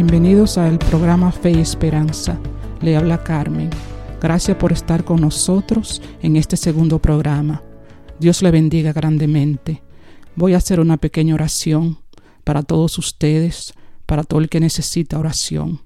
Bienvenidos 0.00 0.58
al 0.58 0.78
programa 0.78 1.32
Fe 1.32 1.50
y 1.50 1.58
Esperanza. 1.58 2.38
Le 2.80 2.96
habla 2.96 3.24
Carmen. 3.24 3.68
Gracias 4.20 4.56
por 4.56 4.70
estar 4.70 5.02
con 5.02 5.20
nosotros 5.20 6.00
en 6.22 6.36
este 6.36 6.56
segundo 6.56 7.00
programa. 7.02 7.64
Dios 8.20 8.40
le 8.40 8.52
bendiga 8.52 8.92
grandemente. 8.92 9.82
Voy 10.36 10.54
a 10.54 10.58
hacer 10.58 10.78
una 10.78 10.98
pequeña 10.98 11.34
oración 11.34 11.98
para 12.44 12.62
todos 12.62 12.96
ustedes, 12.96 13.74
para 14.06 14.22
todo 14.22 14.38
el 14.38 14.48
que 14.48 14.60
necesita 14.60 15.18
oración, 15.18 15.80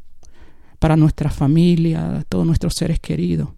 para 0.79 0.95
nuestra 0.95 1.31
familia, 1.31 2.23
todos 2.29 2.45
nuestros 2.45 2.75
seres 2.75 3.01
queridos 3.01 3.49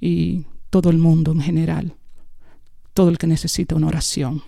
y 0.00 0.46
todo 0.70 0.88
el 0.88 0.96
mundo 0.96 1.32
en 1.32 1.42
general, 1.42 1.94
todo 2.94 3.10
el 3.10 3.18
que 3.18 3.26
necesita 3.26 3.74
una 3.74 3.88
oración. 3.88 4.42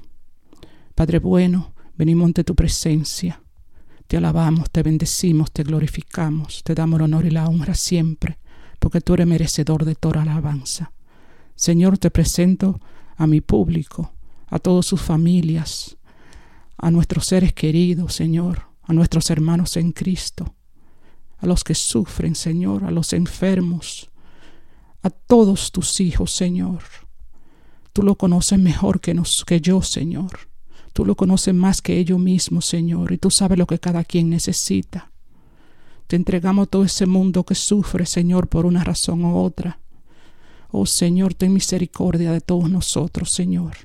Padre 0.94 1.18
bueno, 1.18 1.74
venimos 1.98 2.24
ante 2.24 2.44
tu 2.44 2.54
presencia. 2.54 3.42
Te 4.08 4.16
alabamos, 4.16 4.70
te 4.70 4.82
bendecimos, 4.82 5.52
te 5.52 5.62
glorificamos, 5.62 6.62
te 6.64 6.74
damos 6.74 6.98
el 6.98 7.04
honor 7.04 7.26
y 7.26 7.30
la 7.30 7.46
honra 7.46 7.74
siempre, 7.74 8.38
porque 8.78 9.02
tú 9.02 9.12
eres 9.14 9.26
merecedor 9.26 9.84
de 9.84 9.94
toda 9.94 10.22
alabanza. 10.22 10.92
Señor, 11.54 11.98
te 11.98 12.10
presento 12.10 12.80
a 13.16 13.26
mi 13.26 13.42
público, 13.42 14.12
a 14.46 14.58
todas 14.58 14.86
sus 14.86 15.02
familias, 15.02 15.98
a 16.78 16.90
nuestros 16.90 17.26
seres 17.26 17.52
queridos, 17.52 18.14
Señor, 18.14 18.62
a 18.82 18.94
nuestros 18.94 19.28
hermanos 19.28 19.76
en 19.76 19.92
Cristo, 19.92 20.54
a 21.36 21.46
los 21.46 21.62
que 21.62 21.74
sufren, 21.74 22.34
Señor, 22.34 22.84
a 22.84 22.90
los 22.90 23.12
enfermos, 23.12 24.10
a 25.02 25.10
todos 25.10 25.70
tus 25.70 26.00
hijos, 26.00 26.32
Señor. 26.32 26.82
Tú 27.92 28.02
lo 28.02 28.14
conoces 28.14 28.58
mejor 28.58 29.02
que, 29.02 29.12
nos, 29.12 29.44
que 29.44 29.60
yo, 29.60 29.82
Señor. 29.82 30.47
Tú 30.98 31.06
lo 31.06 31.14
conoces 31.14 31.54
más 31.54 31.80
que 31.80 31.96
ellos 31.96 32.18
mismos, 32.18 32.66
Señor, 32.66 33.12
y 33.12 33.18
tú 33.18 33.30
sabes 33.30 33.56
lo 33.56 33.68
que 33.68 33.78
cada 33.78 34.02
quien 34.02 34.30
necesita. 34.30 35.12
Te 36.08 36.16
entregamos 36.16 36.68
todo 36.68 36.82
ese 36.82 37.06
mundo 37.06 37.44
que 37.44 37.54
sufre, 37.54 38.04
Señor, 38.04 38.48
por 38.48 38.66
una 38.66 38.82
razón 38.82 39.24
u 39.24 39.36
otra. 39.36 39.78
Oh 40.72 40.86
Señor, 40.86 41.34
ten 41.34 41.52
misericordia 41.52 42.32
de 42.32 42.40
todos 42.40 42.68
nosotros, 42.68 43.30
Señor. 43.30 43.76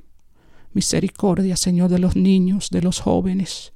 Misericordia, 0.73 1.55
Señor, 1.55 1.91
de 1.91 1.99
los 1.99 2.15
niños, 2.15 2.71
de 2.71 2.81
los 2.81 2.99
jóvenes, 2.99 3.73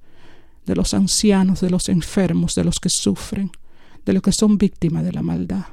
de 0.66 0.76
los 0.76 0.96
ancianos, 0.96 1.62
de 1.62 1.70
los 1.70 1.90
enfermos, 1.90 2.56
de 2.56 2.64
los 2.64 2.80
que 2.80 2.90
sufren, 2.90 3.52
de 4.04 4.14
los 4.14 4.24
que 4.24 4.32
son 4.32 4.58
víctimas 4.58 5.04
de 5.04 5.14
la 5.14 5.22
maldad. 5.22 5.66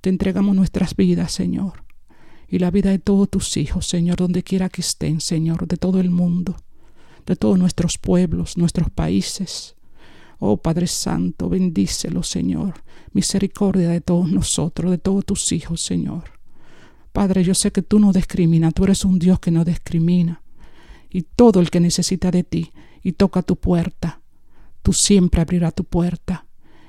Te 0.00 0.10
entregamos 0.10 0.56
nuestras 0.56 0.96
vidas, 0.96 1.30
Señor, 1.30 1.84
y 2.48 2.58
la 2.58 2.72
vida 2.72 2.90
de 2.90 2.98
todos 2.98 3.30
tus 3.30 3.56
hijos, 3.56 3.86
Señor, 3.86 4.16
donde 4.16 4.42
quiera 4.42 4.68
que 4.68 4.80
estén, 4.80 5.20
Señor, 5.20 5.68
de 5.68 5.76
todo 5.76 6.00
el 6.00 6.10
mundo, 6.10 6.56
de 7.26 7.36
todos 7.36 7.58
nuestros 7.58 7.98
pueblos, 7.98 8.56
nuestros 8.56 8.90
países. 8.90 9.76
Oh 10.38 10.56
Padre 10.56 10.86
Santo, 10.86 11.48
bendícelo, 11.48 12.22
Señor. 12.22 12.82
Misericordia 13.12 13.90
de 13.90 14.00
todos 14.00 14.30
nosotros, 14.30 14.90
de 14.90 14.98
todos 14.98 15.24
tus 15.24 15.52
hijos, 15.52 15.80
Señor. 15.82 16.24
Padre, 17.12 17.44
yo 17.44 17.54
sé 17.54 17.72
que 17.72 17.82
tú 17.82 17.98
no 17.98 18.12
discriminas, 18.12 18.74
tú 18.74 18.84
eres 18.84 19.04
un 19.04 19.18
Dios 19.18 19.38
que 19.38 19.50
no 19.50 19.64
discrimina. 19.64 20.42
Y 21.10 21.22
todo 21.22 21.60
el 21.60 21.70
que 21.70 21.78
necesita 21.78 22.30
de 22.30 22.42
ti 22.42 22.72
y 23.02 23.12
toca 23.12 23.42
tu 23.42 23.56
puerta, 23.56 24.22
tú 24.82 24.92
siempre 24.92 25.42
abrirás 25.42 25.74
tu 25.74 25.84
puerta. 25.84 26.46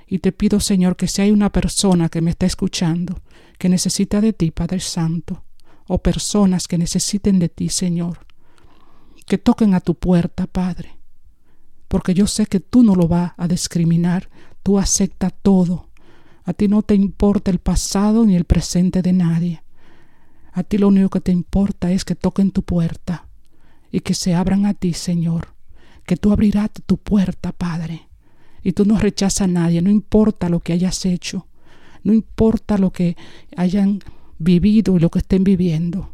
Y 0.07 0.19
te 0.19 0.31
pido, 0.31 0.59
Señor, 0.59 0.95
que 0.95 1.07
si 1.07 1.21
hay 1.21 1.31
una 1.31 1.51
persona 1.51 2.07
que 2.07 2.21
me 2.21 2.31
está 2.31 2.45
escuchando, 2.45 3.21
que 3.57 3.67
necesita 3.67 4.21
de 4.21 4.31
ti, 4.31 4.51
Padre 4.51 4.79
Santo, 4.79 5.43
o 5.87 5.97
personas 5.97 6.67
que 6.67 6.77
necesiten 6.77 7.39
de 7.39 7.49
ti, 7.49 7.69
Señor, 7.69 8.25
que 9.25 9.37
toquen 9.37 9.73
a 9.73 9.79
tu 9.79 9.95
puerta, 9.95 10.47
Padre, 10.47 10.97
porque 11.87 12.13
yo 12.13 12.27
sé 12.27 12.45
que 12.45 12.59
tú 12.59 12.83
no 12.83 12.95
lo 12.95 13.07
vas 13.07 13.33
a 13.37 13.47
discriminar, 13.47 14.29
tú 14.63 14.79
aceptas 14.79 15.33
todo. 15.41 15.89
A 16.45 16.53
ti 16.53 16.67
no 16.67 16.81
te 16.81 16.95
importa 16.95 17.51
el 17.51 17.59
pasado 17.59 18.25
ni 18.25 18.35
el 18.35 18.43
presente 18.45 19.01
de 19.01 19.13
nadie. 19.13 19.63
A 20.51 20.63
ti 20.63 20.77
lo 20.77 20.87
único 20.89 21.09
que 21.09 21.21
te 21.21 21.31
importa 21.31 21.91
es 21.91 22.03
que 22.03 22.15
toquen 22.15 22.51
tu 22.51 22.63
puerta 22.63 23.27
y 23.91 24.01
que 24.01 24.13
se 24.13 24.33
abran 24.33 24.65
a 24.65 24.73
ti, 24.73 24.93
Señor. 24.93 25.53
Que 26.05 26.17
tú 26.17 26.33
abrirás 26.33 26.71
tu 26.85 26.97
puerta, 26.97 27.51
Padre. 27.51 28.09
Y 28.61 28.73
tú 28.73 28.85
no 28.85 28.97
rechazas 28.97 29.41
a 29.41 29.47
nadie, 29.47 29.81
no 29.81 29.89
importa 29.89 30.49
lo 30.49 30.59
que 30.59 30.73
hayas 30.73 31.05
hecho, 31.05 31.47
no 32.03 32.13
importa 32.13 32.77
lo 32.77 32.91
que 32.91 33.17
hayan 33.55 33.99
vivido 34.37 34.95
y 34.95 34.99
lo 34.99 35.09
que 35.09 35.19
estén 35.19 35.43
viviendo. 35.43 36.12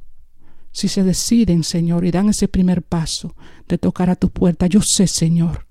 Si 0.72 0.88
se 0.88 1.04
deciden, 1.04 1.64
Señor, 1.64 2.06
y 2.06 2.12
dan 2.12 2.30
ese 2.30 2.48
primer 2.48 2.84
paso 2.84 3.36
de 3.68 3.78
tocar 3.78 4.10
a 4.10 4.16
tu 4.16 4.30
puerta, 4.30 4.68
yo 4.68 4.82
sé, 4.82 5.08
Señor, 5.08 5.68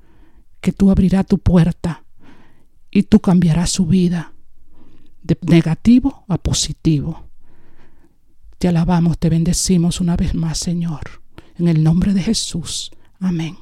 que 0.61 0.73
tú 0.73 0.91
abrirás 0.91 1.27
tu 1.27 1.39
puerta 1.39 2.05
y 2.91 3.05
tú 3.05 3.21
cambiarás 3.21 3.71
su 3.71 3.87
vida 3.87 4.33
de 5.23 5.39
negativo 5.43 6.25
a 6.29 6.39
positivo. 6.39 7.29
Te 8.59 8.69
alabamos, 8.69 9.19
te 9.19 9.29
bendecimos 9.29 10.01
una 10.01 10.17
vez 10.17 10.35
más, 10.35 10.59
Señor. 10.59 11.23
En 11.59 11.69
el 11.69 11.83
nombre 11.83 12.13
de 12.13 12.23
Jesús. 12.23 12.91
Amén. 13.21 13.57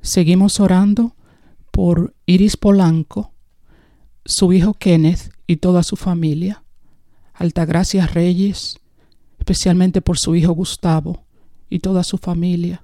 Seguimos 0.00 0.60
orando 0.60 1.14
por 1.70 2.14
Iris 2.26 2.56
Polanco, 2.56 3.32
su 4.24 4.52
hijo 4.52 4.74
Kenneth 4.74 5.32
y 5.46 5.56
toda 5.56 5.82
su 5.82 5.96
familia. 5.96 6.64
Altagracia 7.34 8.06
Reyes, 8.06 8.78
especialmente 9.44 10.00
por 10.00 10.16
su 10.18 10.34
hijo 10.34 10.52
Gustavo 10.52 11.22
y 11.68 11.80
toda 11.80 12.02
su 12.02 12.16
familia. 12.16 12.82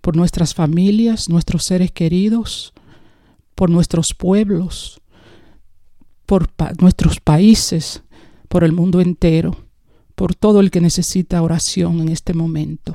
Por 0.00 0.16
nuestras 0.16 0.54
familias, 0.54 1.28
nuestros 1.28 1.64
seres 1.64 1.92
queridos, 1.92 2.72
por 3.54 3.68
nuestros 3.68 4.14
pueblos, 4.14 5.02
por 6.24 6.48
nuestros 6.80 7.20
países, 7.20 8.02
por 8.48 8.64
el 8.64 8.72
mundo 8.72 9.02
entero 9.02 9.70
por 10.14 10.34
todo 10.34 10.60
el 10.60 10.70
que 10.70 10.82
necesita 10.82 11.40
oración 11.40 12.00
en 12.00 12.10
este 12.10 12.34
momento. 12.34 12.94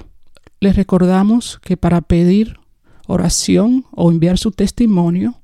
Les 0.60 0.76
recordamos 0.76 1.60
que 1.64 1.76
para 1.76 2.02
pedir 2.02 2.60
oración 3.08 3.86
o 3.92 4.12
enviar 4.12 4.38
su 4.38 4.52
testimonio, 4.52 5.42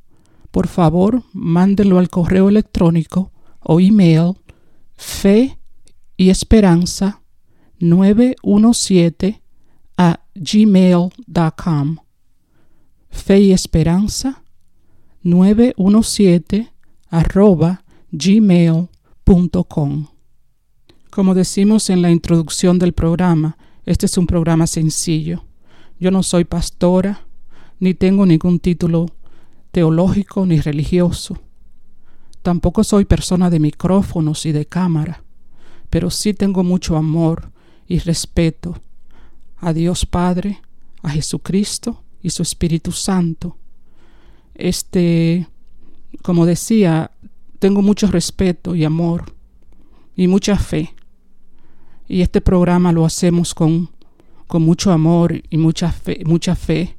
por 0.52 0.68
favor, 0.68 1.24
mándelo 1.34 1.98
al 1.98 2.10
correo 2.10 2.50
electrónico 2.50 3.32
o 3.60 3.80
email 3.80 4.34
fe 4.96 5.58
y 6.18 6.30
esperanza 6.30 7.21
917 7.82 9.42
a 9.98 10.20
gmail.com. 10.36 11.98
Fe 13.10 13.40
y 13.40 13.52
esperanza 13.52 14.44
917 15.24 16.72
arroba 17.10 17.84
gmail.com. 18.12 20.08
Como 21.10 21.34
decimos 21.34 21.90
en 21.90 22.02
la 22.02 22.10
introducción 22.10 22.80
del 22.80 22.94
programa, 22.94 23.58
este 23.86 24.06
es 24.06 24.18
un 24.18 24.28
programa 24.28 24.66
sencillo. 24.66 25.44
Yo 26.00 26.10
no 26.10 26.24
soy 26.24 26.46
pastora, 26.46 27.26
ni 27.80 27.94
tengo 27.94 28.26
ningún 28.26 28.60
título 28.60 29.08
teológico 29.72 30.46
ni 30.46 30.60
religioso. 30.60 31.38
Tampoco 32.42 32.84
soy 32.84 33.06
persona 33.06 33.50
de 33.50 33.60
micrófonos 33.60 34.46
y 34.46 34.52
de 34.52 34.66
cámara, 34.66 35.24
pero 35.90 36.10
sí 36.10 36.34
tengo 36.34 36.64
mucho 36.64 36.96
amor 36.96 37.52
y 37.92 38.00
respeto 38.00 38.82
a 39.58 39.74
Dios 39.74 40.06
Padre, 40.06 40.62
a 41.04 41.10
Jesucristo 41.10 42.02
y 42.24 42.30
su 42.30 42.42
Espíritu 42.42 42.94
Santo. 42.94 43.58
Este, 44.56 45.46
como 46.22 46.46
decía, 46.46 47.12
tengo 47.60 47.82
mucho 47.82 48.08
respeto 48.08 48.76
y 48.76 48.86
amor 48.86 49.36
y 50.16 50.30
mucha 50.30 50.56
fe. 50.56 50.96
Y 52.08 52.22
este 52.22 52.40
programa 52.40 52.94
lo 52.94 53.04
hacemos 53.04 53.54
con, 53.54 53.90
con 54.48 54.62
mucho 54.62 54.94
amor 54.94 55.42
y 55.50 55.58
mucha 55.58 55.92
fe, 55.92 56.24
mucha 56.26 56.56
fe 56.56 56.96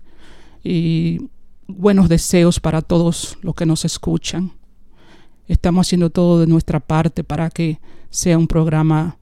y 0.62 1.22
buenos 1.66 2.10
deseos 2.10 2.60
para 2.60 2.82
todos 2.82 3.38
los 3.40 3.54
que 3.54 3.64
nos 3.64 3.86
escuchan. 3.86 4.52
Estamos 5.48 5.86
haciendo 5.86 6.10
todo 6.10 6.38
de 6.38 6.46
nuestra 6.46 6.80
parte 6.80 7.24
para 7.24 7.48
que 7.48 7.80
sea 8.10 8.36
un 8.36 8.46
programa 8.46 9.16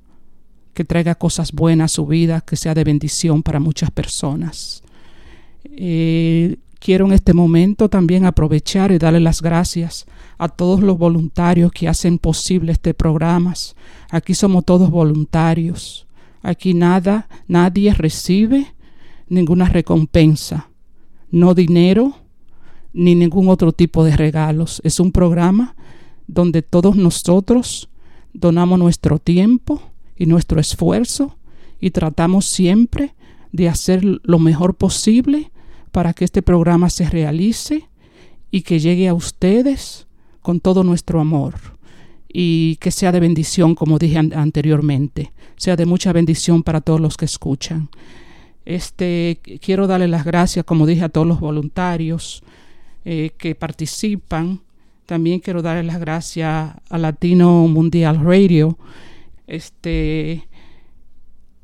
que 0.75 0.84
traiga 0.84 1.14
cosas 1.14 1.52
buenas 1.52 1.93
a 1.93 1.94
su 1.94 2.06
vida, 2.06 2.40
que 2.40 2.56
sea 2.56 2.75
de 2.75 2.84
bendición 2.84 3.43
para 3.43 3.61
muchas 3.61 3.90
personas. 3.90 4.82
Eh, 5.64 6.56
quiero 6.78 7.06
en 7.06 7.12
este 7.12 7.34
momento 7.34 7.88
también 7.88 8.25
aprovechar 8.25 8.90
y 8.93 8.99
darle 8.99 9.20
las 9.20 9.43
gracias 9.43 10.06
a 10.38 10.49
todos 10.49 10.81
los 10.81 10.99
voluntarios 10.99 11.72
que 11.72 11.88
hacen 11.88 12.19
posible 12.19 12.72
este 12.72 12.94
programa. 12.94 13.55
Aquí 14.11 14.34
somos 14.34 14.64
todos 14.64 14.90
voluntarios. 14.90 16.06
Aquí 16.43 16.73
nada, 16.73 17.28
nadie 17.46 17.93
recibe 17.93 18.75
ninguna 19.28 19.66
recompensa, 19.66 20.70
no 21.31 21.55
dinero 21.55 22.16
ni 22.93 23.14
ningún 23.14 23.49
otro 23.49 23.73
tipo 23.73 24.05
de 24.05 24.16
regalos. 24.16 24.81
Es 24.84 25.00
un 25.00 25.12
programa 25.12 25.76
donde 26.26 26.62
todos 26.62 26.96
nosotros 26.96 27.88
donamos 28.32 28.78
nuestro 28.78 29.19
tiempo 29.19 29.82
y 30.20 30.26
nuestro 30.26 30.61
esfuerzo 30.61 31.38
y 31.81 31.93
tratamos 31.93 32.44
siempre 32.44 33.14
de 33.52 33.70
hacer 33.70 34.05
lo 34.05 34.38
mejor 34.38 34.75
posible 34.75 35.50
para 35.93 36.12
que 36.12 36.26
este 36.26 36.43
programa 36.43 36.90
se 36.90 37.08
realice 37.08 37.88
y 38.50 38.61
que 38.61 38.78
llegue 38.78 39.08
a 39.08 39.14
ustedes 39.14 40.06
con 40.43 40.61
todo 40.61 40.84
nuestro 40.84 41.20
amor 41.20 41.55
y 42.28 42.76
que 42.76 42.90
sea 42.90 43.12
de 43.12 43.20
bendición, 43.20 43.75
como 43.75 43.99
dije 43.99 44.19
anteriormente, 44.19 45.32
sea 45.56 45.75
de 45.75 45.87
mucha 45.87 46.12
bendición 46.12 46.62
para 46.62 46.82
todos 46.82 47.00
los 47.00 47.16
que 47.16 47.25
escuchan. 47.25 47.88
Este, 48.66 49.40
quiero 49.62 49.87
darle 49.87 50.06
las 50.06 50.26
gracias, 50.26 50.66
como 50.66 50.87
dije, 50.87 51.02
a 51.02 51.08
todos 51.08 51.26
los 51.26 51.40
voluntarios 51.40 52.43
eh, 53.06 53.31
que 53.38 53.55
participan 53.55 54.61
también 55.11 55.40
quiero 55.40 55.61
darle 55.61 55.82
las 55.82 55.99
gracias 55.99 56.73
a 56.88 56.99
Latino 56.99 57.66
Mundial 57.66 58.20
Radio. 58.25 58.78
Este, 59.50 60.49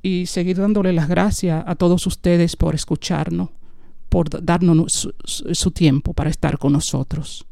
y 0.03 0.27
seguir 0.27 0.57
dándole 0.57 0.93
las 0.93 1.09
gracias 1.09 1.63
a 1.67 1.77
todos 1.77 2.05
ustedes 2.07 2.57
por 2.57 2.75
escucharnos, 2.75 3.51
por 4.09 4.45
darnos 4.45 5.09
su, 5.25 5.71
tiempo 5.71 6.13
para 6.13 6.31
estar 6.31 6.59
con 6.59 6.73
nosotros. 6.73 7.47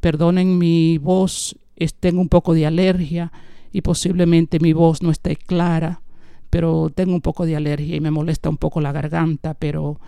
Perdonen 0.00 0.58
mi 0.58 0.98
voz, 0.98 1.56
tengo 2.00 2.20
un 2.20 2.28
poco 2.28 2.52
de 2.52 2.66
alergia 2.66 3.32
y 3.72 3.82
posiblemente 3.82 4.58
mi 4.58 4.72
voz 4.72 5.02
no 5.02 5.12
esté 5.12 5.36
clara, 5.36 6.02
pero 6.50 6.90
tengo 6.92 7.14
un 7.14 7.20
poco 7.20 7.46
de 7.46 7.54
alergia 7.54 7.94
y 7.94 8.00
me 8.00 8.10
molesta 8.10 8.50
un 8.50 8.56
poco 8.56 8.80
la 8.80 8.90
garganta, 8.90 9.54
pero 9.54 10.00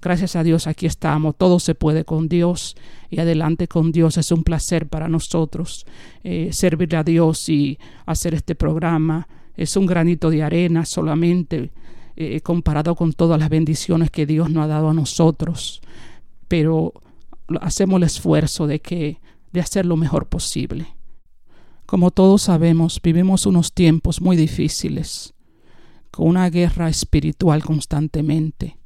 Gracias 0.00 0.36
a 0.36 0.44
Dios 0.44 0.68
aquí 0.68 0.86
estamos, 0.86 1.34
todo 1.36 1.58
se 1.58 1.74
puede 1.74 2.04
con 2.04 2.28
Dios 2.28 2.76
y 3.10 3.18
adelante 3.18 3.66
con 3.66 3.90
Dios. 3.90 4.16
Es 4.16 4.30
un 4.30 4.44
placer 4.44 4.86
para 4.86 5.08
nosotros 5.08 5.86
eh, 6.22 6.50
servirle 6.52 6.98
a 6.98 7.02
Dios 7.02 7.48
y 7.48 7.78
hacer 8.06 8.34
este 8.34 8.54
programa. 8.54 9.26
Es 9.56 9.76
un 9.76 9.86
granito 9.86 10.30
de 10.30 10.44
arena 10.44 10.84
solamente 10.84 11.72
eh, 12.14 12.40
comparado 12.42 12.94
con 12.94 13.12
todas 13.12 13.40
las 13.40 13.48
bendiciones 13.48 14.10
que 14.12 14.24
Dios 14.24 14.50
nos 14.50 14.64
ha 14.64 14.68
dado 14.68 14.90
a 14.90 14.94
nosotros, 14.94 15.80
pero 16.46 16.92
hacemos 17.60 17.96
el 17.98 18.04
esfuerzo 18.04 18.68
de 18.68 18.80
que 18.80 19.20
de 19.52 19.60
hacer 19.60 19.84
lo 19.84 19.96
mejor 19.96 20.28
posible. 20.28 20.94
Como 21.86 22.12
todos 22.12 22.42
sabemos, 22.42 23.00
vivimos 23.02 23.46
unos 23.46 23.72
tiempos 23.72 24.20
muy 24.20 24.36
difíciles, 24.36 25.34
con 26.12 26.28
una 26.28 26.48
guerra 26.50 26.88
espiritual 26.88 27.64
constantemente 27.64 28.78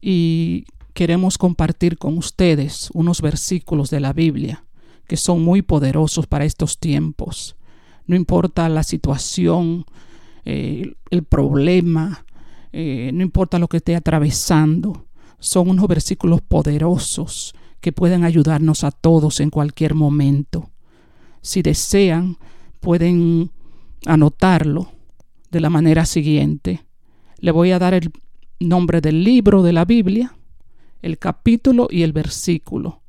y 0.00 0.64
queremos 0.94 1.38
compartir 1.38 1.98
con 1.98 2.18
ustedes 2.18 2.90
unos 2.94 3.20
versículos 3.20 3.90
de 3.90 4.00
la 4.00 4.12
Biblia 4.12 4.64
que 5.06 5.16
son 5.16 5.42
muy 5.42 5.62
poderosos 5.62 6.26
para 6.26 6.44
estos 6.44 6.78
tiempos. 6.78 7.56
No 8.06 8.16
importa 8.16 8.68
la 8.68 8.82
situación, 8.82 9.84
eh, 10.44 10.94
el 11.10 11.22
problema, 11.24 12.24
eh, 12.72 13.10
no 13.12 13.22
importa 13.22 13.58
lo 13.58 13.68
que 13.68 13.78
esté 13.78 13.96
atravesando, 13.96 15.06
son 15.38 15.70
unos 15.70 15.86
versículos 15.86 16.40
poderosos 16.40 17.54
que 17.80 17.92
pueden 17.92 18.24
ayudarnos 18.24 18.84
a 18.84 18.90
todos 18.90 19.40
en 19.40 19.50
cualquier 19.50 19.94
momento. 19.94 20.70
Si 21.42 21.62
desean, 21.62 22.38
pueden 22.80 23.50
anotarlo 24.06 24.90
de 25.50 25.60
la 25.60 25.70
manera 25.70 26.06
siguiente. 26.06 26.84
Le 27.38 27.50
voy 27.50 27.70
a 27.70 27.78
dar 27.78 27.94
el 27.94 28.10
nombre 28.60 29.00
del 29.00 29.24
libro 29.24 29.62
de 29.62 29.72
la 29.72 29.84
Biblia, 29.84 30.36
el 31.02 31.18
capítulo 31.18 31.88
y 31.90 32.02
el 32.02 32.12
versículo. 32.12 33.02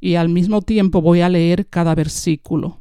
Y 0.00 0.16
al 0.16 0.28
mismo 0.28 0.62
tiempo 0.62 1.00
voy 1.00 1.20
a 1.20 1.28
leer 1.28 1.66
cada 1.68 1.94
versículo. 1.94 2.80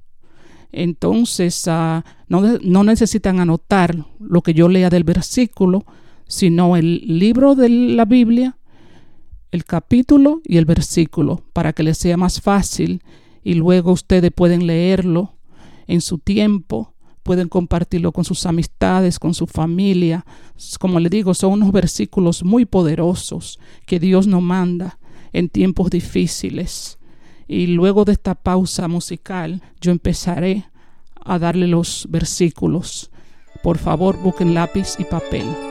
Entonces, 0.71 1.67
ah, 1.67 2.03
no, 2.27 2.41
no 2.61 2.83
necesitan 2.83 3.39
anotar 3.39 4.05
lo 4.19 4.41
que 4.41 4.53
yo 4.53 4.69
lea 4.69 4.89
del 4.89 5.03
versículo, 5.03 5.85
sino 6.27 6.77
el 6.77 7.01
libro 7.05 7.55
de 7.55 7.69
la 7.69 8.05
Biblia, 8.05 8.57
el 9.51 9.65
capítulo 9.65 10.41
y 10.45 10.57
el 10.57 10.65
versículo, 10.65 11.43
para 11.51 11.73
que 11.73 11.83
les 11.83 11.97
sea 11.97 12.15
más 12.15 12.39
fácil 12.39 13.03
y 13.43 13.55
luego 13.55 13.91
ustedes 13.91 14.31
pueden 14.31 14.65
leerlo 14.65 15.33
en 15.87 15.99
su 15.99 16.19
tiempo 16.19 16.93
pueden 17.23 17.49
compartirlo 17.49 18.11
con 18.11 18.25
sus 18.25 18.45
amistades, 18.45 19.19
con 19.19 19.33
su 19.33 19.47
familia. 19.47 20.25
Como 20.79 20.99
le 20.99 21.09
digo, 21.09 21.33
son 21.33 21.53
unos 21.53 21.71
versículos 21.71 22.43
muy 22.43 22.65
poderosos 22.65 23.59
que 23.85 23.99
Dios 23.99 24.27
nos 24.27 24.41
manda 24.41 24.99
en 25.33 25.49
tiempos 25.49 25.89
difíciles. 25.89 26.97
Y 27.47 27.67
luego 27.67 28.05
de 28.05 28.13
esta 28.13 28.35
pausa 28.35 28.87
musical, 28.87 29.61
yo 29.81 29.91
empezaré 29.91 30.65
a 31.23 31.37
darle 31.37 31.67
los 31.67 32.07
versículos. 32.09 33.11
Por 33.63 33.77
favor, 33.77 34.17
busquen 34.21 34.53
lápiz 34.53 34.95
y 34.99 35.03
papel. 35.03 35.70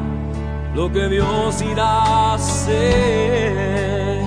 lo 0.73 0.91
que 0.91 1.07
Dios 1.09 1.61
irá 1.61 1.85
a 1.85 2.33
hacer. 2.35 4.21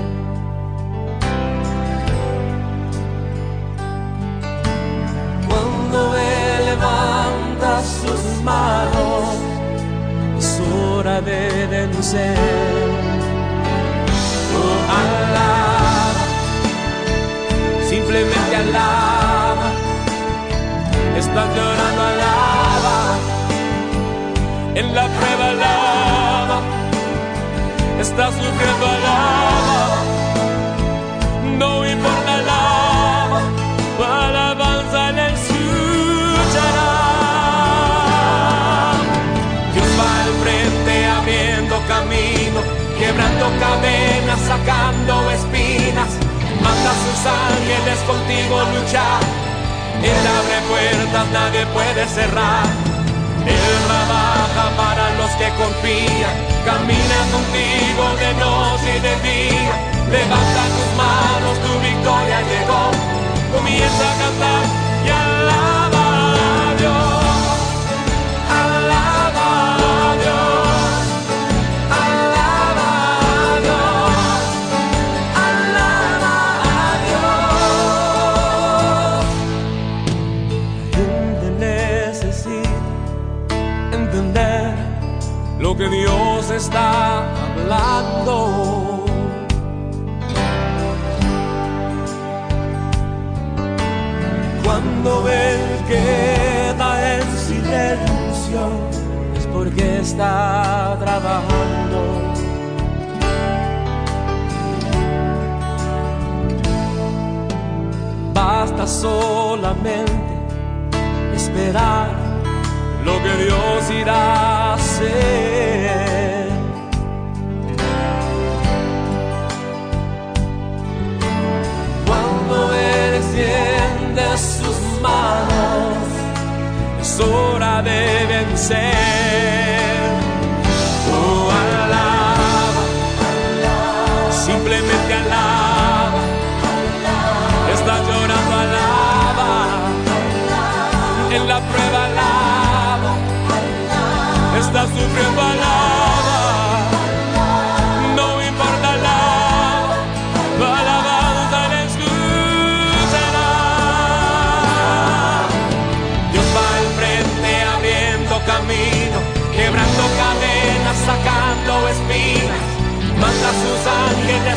Cuando 5.48 6.16
Él 6.16 6.64
levanta 6.66 7.82
sus 7.82 8.42
manos, 8.42 9.24
es 10.38 10.60
hora 10.60 11.20
de 11.20 11.66
vencer. 11.66 12.38
Oh, 14.56 14.78
alaba, 15.00 16.24
simplemente 17.88 18.56
alaba, 18.56 19.68
está 21.16 21.46
llorando, 21.56 22.02
alaba, 22.02 23.16
en 24.74 24.94
la 24.94 25.08
prueba 25.08 25.50
alaba 25.50 26.13
está 28.04 28.30
sujeto 28.30 28.84
a 28.94 28.96
lava. 29.06 29.78
No 31.58 31.72
importa 31.86 32.34
lava, 32.50 33.40
alabanza 34.26 35.02
le 35.16 35.26
escuchará. 35.36 36.92
Dios 39.72 39.90
va 39.98 40.10
al 40.24 40.32
frente 40.42 40.94
abriendo 41.18 41.74
camino, 41.92 42.60
quebrando 42.98 43.46
cadenas, 43.62 44.40
sacando 44.50 45.14
espinas. 45.38 46.10
Manda 46.62 46.90
a 46.94 47.00
sus 47.04 47.20
ángeles 47.48 47.98
contigo 48.10 48.54
luchar. 48.74 49.22
Él 50.10 50.22
abre 50.38 50.58
puertas, 50.68 51.26
nadie 51.32 51.62
puede 51.76 52.06
cerrar 52.08 52.93
que 55.32 55.48
confían. 55.56 56.36
Camina 56.64 57.18
contigo 57.32 58.04
de 58.20 58.34
noche 58.34 58.96
y 58.96 59.00
de 59.00 59.14
día. 59.20 59.74
Levanta 60.10 60.62
tus 60.76 60.96
manos. 60.96 61.33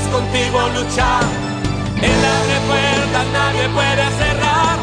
contigo 0.03 0.59
luchar. 0.75 1.23
Él 2.01 2.21
abre 2.37 2.57
puertas, 2.69 3.25
nadie 3.33 3.69
puede 3.69 4.05
cerrar. 4.21 4.77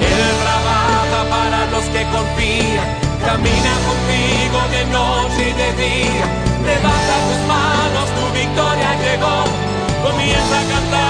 Él 0.00 0.22
trabaja 0.42 1.20
para 1.30 1.66
los 1.70 1.84
que 1.84 2.02
confían. 2.10 2.88
Camina 3.24 3.74
contigo 3.88 4.58
de 4.74 4.82
noche 4.86 5.50
y 5.50 5.52
de 5.52 5.68
día. 5.82 6.26
Levanta 6.66 7.14
tus 7.26 7.40
manos, 7.46 8.06
tu 8.16 8.24
victoria 8.34 8.90
llegó. 9.04 9.44
Comienza 10.02 10.56
a 10.58 10.64
cantar. 10.72 11.09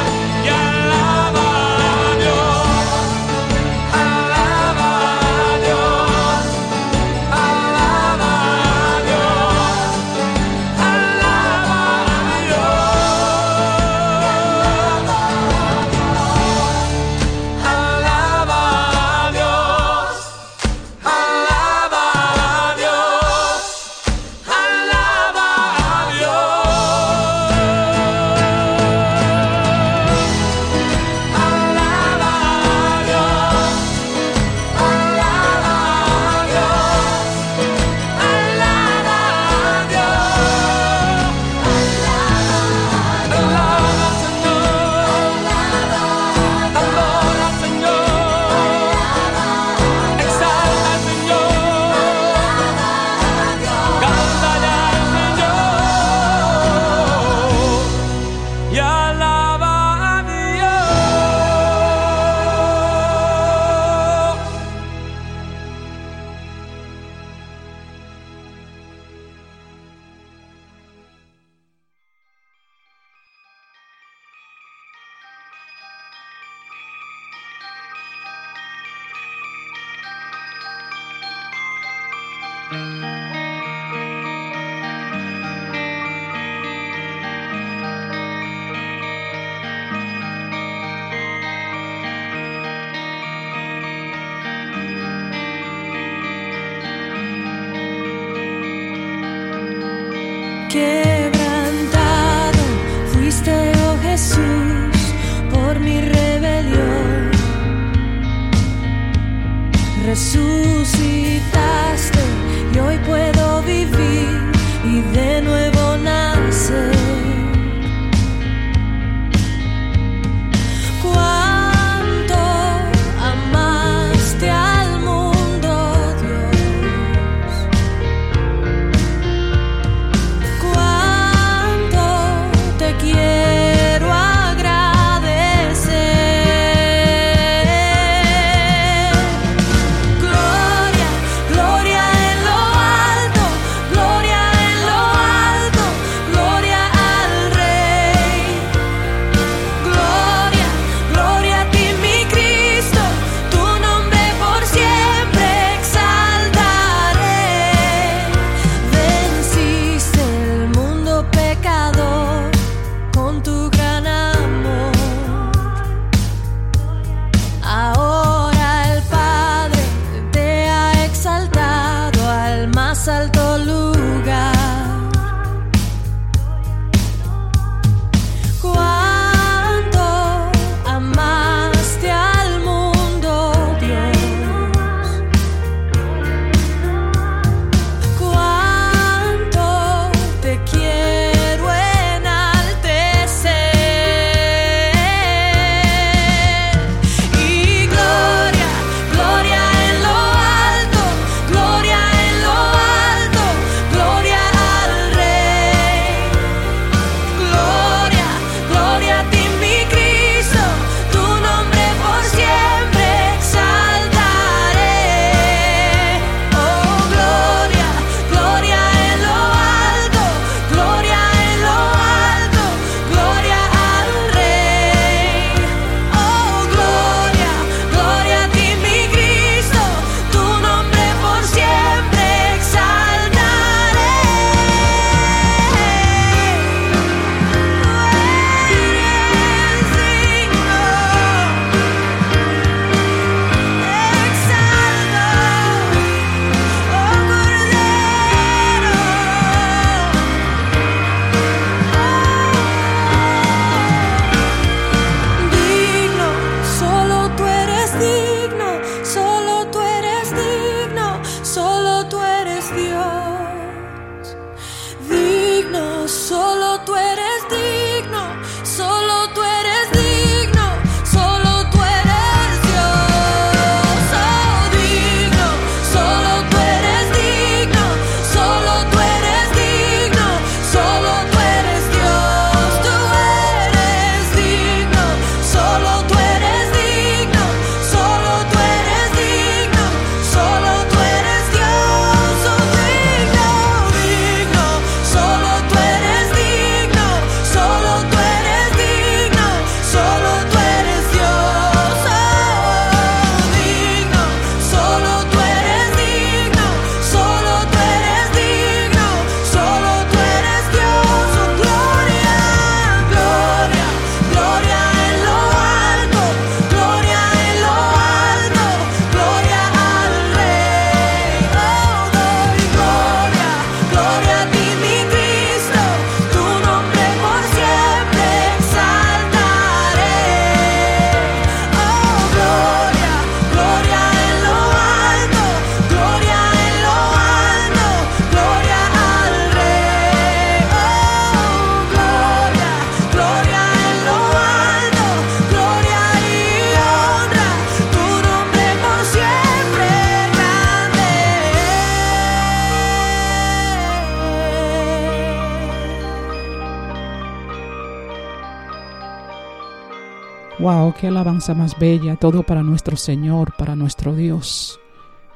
Qué 361.01 361.07
alabanza 361.07 361.55
más 361.55 361.79
bella, 361.79 362.17
todo 362.17 362.43
para 362.43 362.63
nuestro 362.63 362.95
Señor, 362.95 363.55
para 363.57 363.75
nuestro 363.75 364.15
Dios. 364.15 364.79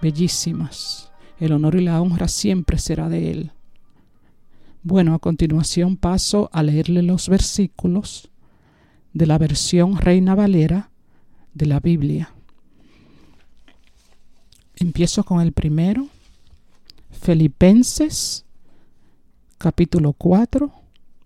Bellísimas. 0.03 1.11
El 1.41 1.53
honor 1.53 1.77
y 1.77 1.81
la 1.81 2.03
honra 2.03 2.29
siempre 2.29 2.79
será 2.79 3.09
de 3.09 3.31
Él. 3.31 3.53
Bueno, 4.83 5.15
a 5.15 5.19
continuación 5.19 5.97
paso 5.97 6.51
a 6.53 6.63
leerle 6.63 7.01
los 7.01 7.31
versículos 7.31 8.29
de 9.15 9.25
la 9.25 9.39
versión 9.39 9.97
Reina 9.97 10.35
Valera 10.35 10.91
de 11.55 11.65
la 11.65 11.81
Biblia. 11.81 12.35
Empiezo 14.77 15.25
con 15.25 15.41
el 15.41 15.53
primero, 15.53 16.09
Filipenses 17.11 18.45
capítulo 19.57 20.13
4, 20.13 20.71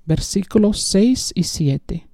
versículos 0.06 0.80
6 0.82 1.32
y 1.34 1.42
7. 1.42 2.07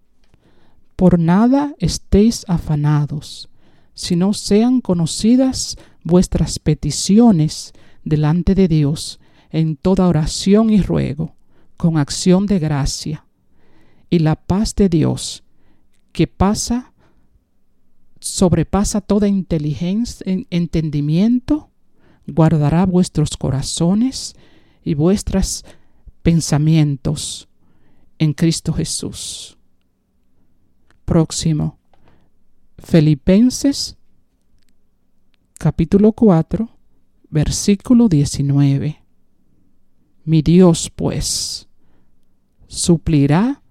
Por 0.96 1.18
nada 1.18 1.74
estéis 1.78 2.44
afanados, 2.46 3.48
si 3.94 4.14
no 4.14 4.32
sean 4.32 4.80
conocidas 4.80 5.76
vuestras 6.04 6.58
peticiones 6.58 7.72
delante 8.04 8.54
de 8.54 8.68
Dios 8.68 9.18
en 9.50 9.76
toda 9.76 10.06
oración 10.06 10.70
y 10.70 10.80
ruego, 10.80 11.34
con 11.76 11.96
acción 11.96 12.46
de 12.46 12.58
gracia. 12.60 13.26
Y 14.08 14.20
la 14.20 14.36
paz 14.36 14.74
de 14.76 14.88
Dios, 14.88 15.42
que 16.12 16.28
pasa, 16.28 16.92
sobrepasa 18.20 19.00
toda 19.00 19.26
inteligencia, 19.26 20.24
entendimiento, 20.50 21.70
guardará 22.26 22.86
vuestros 22.86 23.36
corazones 23.36 24.36
y 24.84 24.94
vuestros 24.94 25.64
pensamientos 26.22 27.48
en 28.18 28.32
Cristo 28.32 28.72
Jesús 28.72 29.58
próximo. 31.04 31.78
Filipenses 32.78 33.96
capítulo 35.58 36.12
4, 36.12 36.68
versículo 37.30 38.08
19. 38.08 39.02
Mi 40.24 40.42
Dios, 40.42 40.90
pues, 40.94 41.68
suplirá 42.66 43.62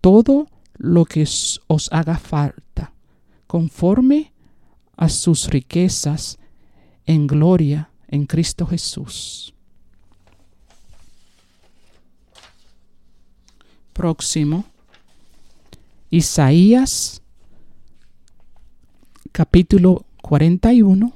todo 0.00 0.48
lo 0.76 1.04
que 1.04 1.22
os 1.22 1.88
haga 1.92 2.18
falta, 2.18 2.92
conforme 3.46 4.32
a 4.96 5.08
sus 5.08 5.48
riquezas 5.48 6.38
en 7.06 7.26
gloria 7.26 7.90
en 8.08 8.26
Cristo 8.26 8.66
Jesús. 8.66 9.54
Próximo. 13.92 14.64
Isaías 16.10 17.20
capítulo 19.30 20.06
41, 20.22 21.12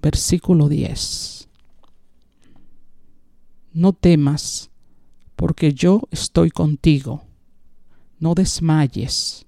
versículo 0.00 0.70
10. 0.70 1.46
No 3.74 3.92
temas, 3.92 4.70
porque 5.36 5.74
yo 5.74 6.08
estoy 6.10 6.50
contigo. 6.50 7.24
No 8.18 8.34
desmayes, 8.34 9.44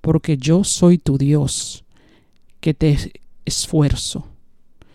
porque 0.00 0.38
yo 0.38 0.64
soy 0.64 0.96
tu 0.96 1.18
Dios, 1.18 1.84
que 2.60 2.72
te 2.72 3.12
esfuerzo. 3.44 4.26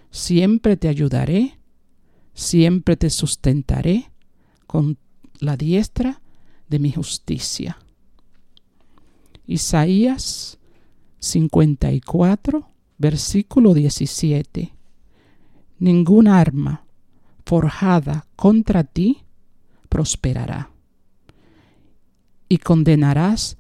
Siempre 0.10 0.76
te 0.76 0.88
ayudaré, 0.88 1.60
siempre 2.34 2.98
te 2.98 3.12
sustentaré 3.12 4.10
con 4.66 4.98
la 5.40 5.56
diestra 5.56 6.20
de 6.68 6.80
mi 6.80 6.92
justicia. 6.92 7.78
Isaías 9.48 10.58
54, 11.20 12.68
versículo 12.98 13.74
17. 13.74 14.74
Ningún 15.80 16.28
arma 16.28 16.86
forjada 17.46 18.26
contra 18.36 18.84
ti 18.84 19.24
prosperará. 19.90 20.72
Y 22.50 22.58
condenarás 22.58 23.58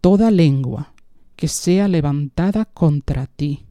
toda 0.00 0.30
lengua 0.30 0.94
que 1.36 1.48
sea 1.48 1.86
levantada 1.88 2.64
contra 2.64 3.26
ti. 3.26 3.66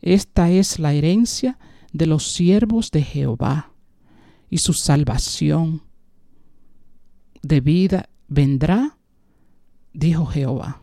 Esta 0.00 0.50
es 0.50 0.78
la 0.78 0.92
herencia 0.92 1.58
de 1.92 2.06
los 2.06 2.32
siervos 2.32 2.90
de 2.90 3.02
Jehová, 3.02 3.72
y 4.50 4.58
su 4.58 4.72
salvación 4.72 5.82
de 7.42 7.60
vida 7.60 8.08
vendrá 8.28 8.98
dijo 9.92 10.26
Jehová. 10.26 10.80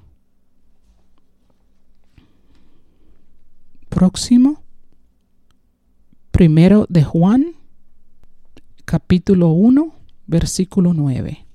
Próximo, 3.90 4.64
primero 6.32 6.86
de 6.90 7.04
Juan, 7.04 7.54
capítulo 8.86 9.50
1, 9.50 9.94
versículo 10.28 10.94
9. 10.94 11.46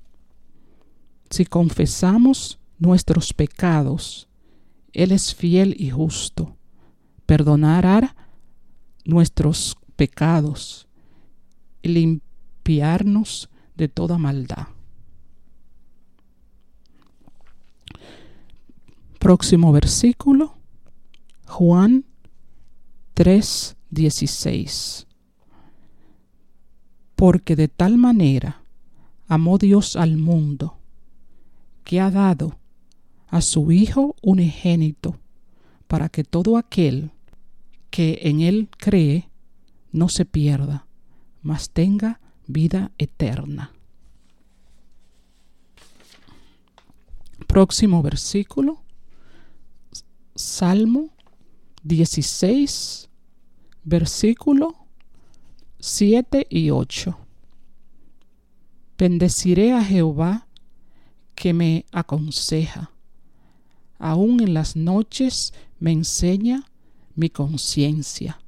Si 1.29 1.45
confesamos 1.45 2.59
nuestros 2.77 3.33
pecados, 3.33 4.27
Él 4.93 5.11
es 5.11 5.33
fiel 5.33 5.75
y 5.79 5.89
justo, 5.89 6.55
perdonará 7.25 8.15
nuestros 9.05 9.77
pecados 9.95 10.87
y 11.81 11.89
limpiarnos 11.89 13.49
de 13.75 13.87
toda 13.87 14.17
maldad. 14.17 14.74
Próximo 19.25 19.71
versículo, 19.71 20.53
Juan 21.47 22.05
3:16. 23.15 25.07
Porque 27.15 27.55
de 27.55 27.67
tal 27.67 27.97
manera 27.97 28.61
amó 29.27 29.57
Dios 29.57 29.95
al 29.95 30.17
mundo, 30.17 30.77
que 31.83 31.99
ha 31.99 32.11
dado 32.11 32.55
a 33.27 33.41
su 33.41 33.71
Hijo 33.71 34.15
unigénito, 34.21 35.17
para 35.87 36.07
que 36.09 36.23
todo 36.23 36.55
aquel 36.55 37.09
que 37.89 38.19
en 38.21 38.41
Él 38.41 38.69
cree 38.77 39.27
no 39.91 40.07
se 40.07 40.25
pierda, 40.25 40.85
mas 41.41 41.71
tenga 41.71 42.19
vida 42.45 42.91
eterna. 42.99 43.71
Próximo 47.47 48.03
versículo, 48.03 48.84
Salmo 50.37 51.11
16, 51.83 53.09
versículo 53.85 54.75
7 55.79 56.45
y 56.49 56.71
8. 56.71 57.17
Bendeciré 58.97 59.71
a 59.71 59.81
Jehová 59.81 60.49
que 61.35 61.53
me 61.53 61.85
aconseja. 61.93 62.91
Aún 63.97 64.41
en 64.41 64.53
las 64.53 64.75
noches 64.75 65.53
me 65.79 65.93
enseña 65.93 66.69
mi 67.15 67.29
conciencia. 67.29 68.41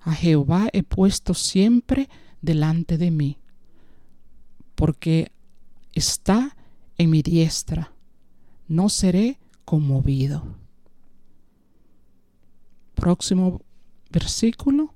A 0.00 0.12
Jehová 0.12 0.70
he 0.72 0.82
puesto 0.82 1.34
siempre 1.34 2.08
delante 2.42 2.98
de 2.98 3.12
mí, 3.12 3.38
porque 4.74 5.30
está 5.92 6.56
en 6.98 7.10
mi 7.10 7.22
diestra. 7.22 7.92
No 8.66 8.88
seré 8.88 9.38
conmovido. 9.64 10.59
Próximo 13.00 13.62
versículo, 14.10 14.92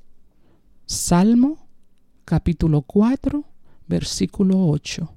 Salmo 0.85 1.57
capítulo 2.27 2.83
4, 2.83 3.43
versículo 3.89 4.69
8. 4.69 5.11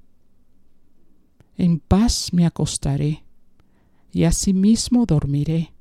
En 1.58 1.80
paz 1.80 2.32
me 2.32 2.46
acostaré 2.46 3.26
y 4.14 4.24
asimismo 4.24 5.06
dormiré, 5.06 5.74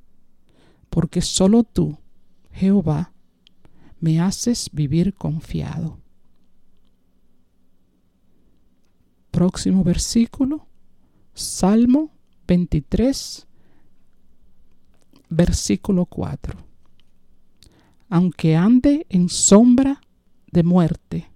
porque 0.90 1.22
solo 1.22 1.62
tú, 1.62 1.96
Jehová, 2.50 3.12
me 4.00 4.20
haces 4.20 4.68
vivir 4.72 5.14
confiado. 5.14 6.00
Próximo 9.30 9.84
versículo, 9.84 10.66
Salmo 11.34 12.10
23, 12.48 13.46
versículo 15.28 16.04
4 16.04 16.65
aunque 18.08 18.56
ande 18.56 19.06
en 19.08 19.28
sombra 19.28 20.00
de 20.52 20.62
muerte, 20.62 21.30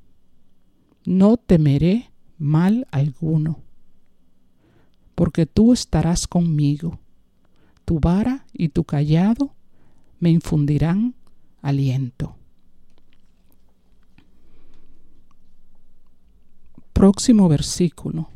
no 1.04 1.36
temeré 1.36 2.10
mal 2.38 2.86
alguno, 2.90 3.60
porque 5.14 5.46
tú 5.46 5.72
estarás 5.72 6.26
conmigo, 6.26 6.98
tu 7.84 8.00
vara 8.00 8.46
y 8.52 8.68
tu 8.68 8.84
callado 8.84 9.54
me 10.20 10.30
infundirán 10.30 11.14
aliento. 11.62 12.36
Próximo 16.92 17.48
versículo. 17.48 18.28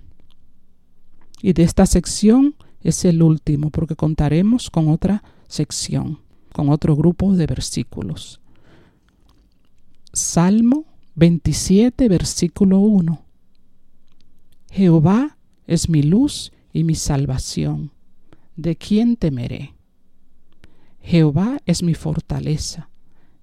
Y 1.43 1.53
de 1.53 1.63
esta 1.63 1.85
sección 1.85 2.55
es 2.81 3.05
el 3.05 3.23
último 3.23 3.71
porque 3.71 3.97
contaremos 3.97 4.71
con 4.71 4.89
otra 4.89 5.23
sección, 5.49 6.21
con 6.55 6.69
otro 6.69 6.95
grupo 6.95 7.35
de 7.35 7.49
versículos. 7.49 8.41
Salmo 10.13 10.85
27, 11.17 12.09
versículo 12.09 12.79
1. 12.79 13.25
Jehová 14.71 15.37
es 15.67 15.89
mi 15.89 16.05
luz 16.05 16.53
y 16.73 16.85
mi 16.85 16.95
salvación. 16.95 17.91
¿De 18.55 18.77
quién 18.77 19.17
temeré? 19.17 19.75
Jehová 21.01 21.59
es 21.67 21.83
mi 21.83 21.95
fortaleza 21.95 22.89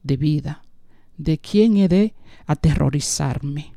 de 0.04 0.16
vida. 0.16 0.64
¿De 1.18 1.38
quién 1.38 1.76
he 1.76 1.90
de 1.90 2.14
aterrorizarme? 2.46 3.74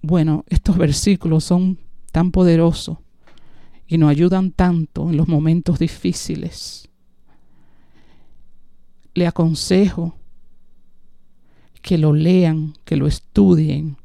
Bueno, 0.00 0.44
estos 0.46 0.78
versículos 0.78 1.42
son 1.42 1.80
tan 2.12 2.30
poderosos 2.30 2.98
y 3.86 3.98
nos 3.98 4.10
ayudan 4.10 4.50
tanto 4.50 5.10
en 5.10 5.16
los 5.16 5.28
momentos 5.28 5.78
difíciles. 5.78 6.88
Le 9.14 9.26
aconsejo 9.26 10.16
que 11.82 11.98
lo 11.98 12.12
lean, 12.12 12.74
que 12.84 12.96
lo 12.96 13.06
estudien 13.06 13.96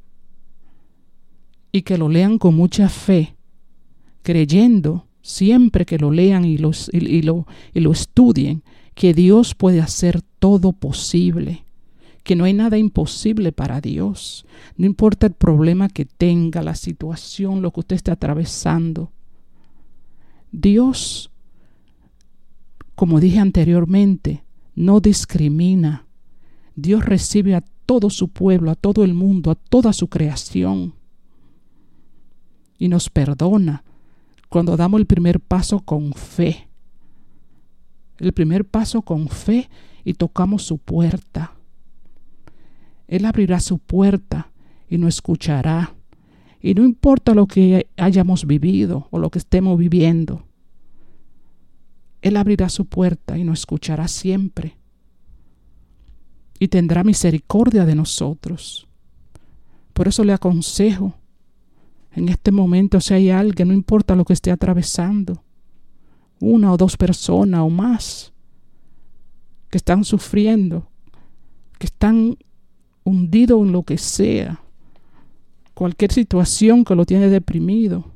y 1.71 1.81
que 1.81 1.97
lo 1.97 2.09
lean 2.09 2.37
con 2.37 2.55
mucha 2.55 2.89
fe, 2.89 3.35
creyendo 4.21 5.07
siempre 5.21 5.85
que 5.85 5.97
lo 5.97 6.11
lean 6.11 6.45
y, 6.45 6.57
lo, 6.57 6.71
y 6.91 7.21
lo 7.21 7.91
estudien, 7.91 8.63
que 8.93 9.13
Dios 9.13 9.55
puede 9.55 9.81
hacer 9.81 10.21
todo 10.39 10.73
posible, 10.73 11.63
que 12.23 12.35
no 12.35 12.43
hay 12.43 12.53
nada 12.53 12.77
imposible 12.77 13.51
para 13.51 13.81
Dios, 13.81 14.45
no 14.77 14.85
importa 14.85 15.27
el 15.27 15.33
problema 15.33 15.89
que 15.89 16.05
tenga, 16.05 16.61
la 16.61 16.75
situación, 16.75 17.61
lo 17.61 17.71
que 17.71 17.79
usted 17.79 17.95
esté 17.95 18.11
atravesando. 18.11 19.11
Dios, 20.51 21.31
como 22.95 23.19
dije 23.19 23.39
anteriormente, 23.39 24.43
no 24.75 24.99
discrimina. 24.99 26.05
Dios 26.75 27.05
recibe 27.05 27.55
a 27.55 27.63
todo 27.85 28.09
su 28.09 28.29
pueblo, 28.29 28.71
a 28.71 28.75
todo 28.75 29.03
el 29.03 29.13
mundo, 29.13 29.51
a 29.51 29.55
toda 29.55 29.93
su 29.93 30.07
creación. 30.07 30.93
Y 32.77 32.87
nos 32.87 33.09
perdona 33.09 33.83
cuando 34.49 34.75
damos 34.75 34.99
el 34.99 35.05
primer 35.05 35.39
paso 35.39 35.79
con 35.79 36.13
fe. 36.13 36.67
El 38.17 38.33
primer 38.33 38.65
paso 38.65 39.01
con 39.01 39.29
fe 39.29 39.69
y 40.03 40.13
tocamos 40.13 40.63
su 40.63 40.77
puerta. 40.77 41.53
Él 43.07 43.25
abrirá 43.25 43.59
su 43.59 43.77
puerta 43.77 44.51
y 44.89 44.97
nos 44.97 45.15
escuchará. 45.15 45.95
Y 46.61 46.73
no 46.73 46.83
importa 46.83 47.33
lo 47.33 47.47
que 47.47 47.87
hayamos 47.97 48.45
vivido 48.45 49.07
o 49.09 49.19
lo 49.19 49.29
que 49.29 49.39
estemos 49.39 49.77
viviendo, 49.77 50.43
Él 52.21 52.37
abrirá 52.37 52.69
su 52.69 52.85
puerta 52.85 53.37
y 53.37 53.43
nos 53.43 53.59
escuchará 53.59 54.07
siempre. 54.07 54.77
Y 56.59 56.67
tendrá 56.67 57.03
misericordia 57.03 57.85
de 57.85 57.95
nosotros. 57.95 58.87
Por 59.93 60.07
eso 60.07 60.23
le 60.23 60.33
aconsejo 60.33 61.15
en 62.13 62.29
este 62.29 62.51
momento 62.51 62.99
si 62.99 63.13
hay 63.13 63.29
alguien, 63.29 63.69
no 63.69 63.73
importa 63.73 64.15
lo 64.15 64.25
que 64.25 64.33
esté 64.33 64.51
atravesando, 64.51 65.43
una 66.39 66.73
o 66.73 66.77
dos 66.77 66.97
personas 66.97 67.61
o 67.61 67.69
más, 67.69 68.33
que 69.69 69.77
están 69.77 70.03
sufriendo, 70.03 70.89
que 71.79 71.87
están 71.87 72.37
hundido 73.03 73.63
en 73.63 73.71
lo 73.71 73.83
que 73.83 73.97
sea, 73.97 74.61
cualquier 75.81 76.11
situación 76.11 76.85
que 76.85 76.93
lo 76.93 77.07
tiene 77.07 77.27
deprimido, 77.27 78.11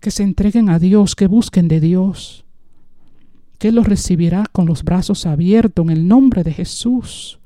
que 0.00 0.10
se 0.10 0.24
entreguen 0.24 0.70
a 0.70 0.80
Dios, 0.80 1.14
que 1.14 1.28
busquen 1.28 1.68
de 1.68 1.78
Dios, 1.78 2.44
que 3.58 3.70
los 3.70 3.86
recibirá 3.86 4.44
con 4.50 4.66
los 4.66 4.82
brazos 4.82 5.24
abiertos 5.24 5.84
en 5.84 5.90
el 5.90 6.08
nombre 6.08 6.42
de 6.42 6.52
Jesús. 6.52 7.38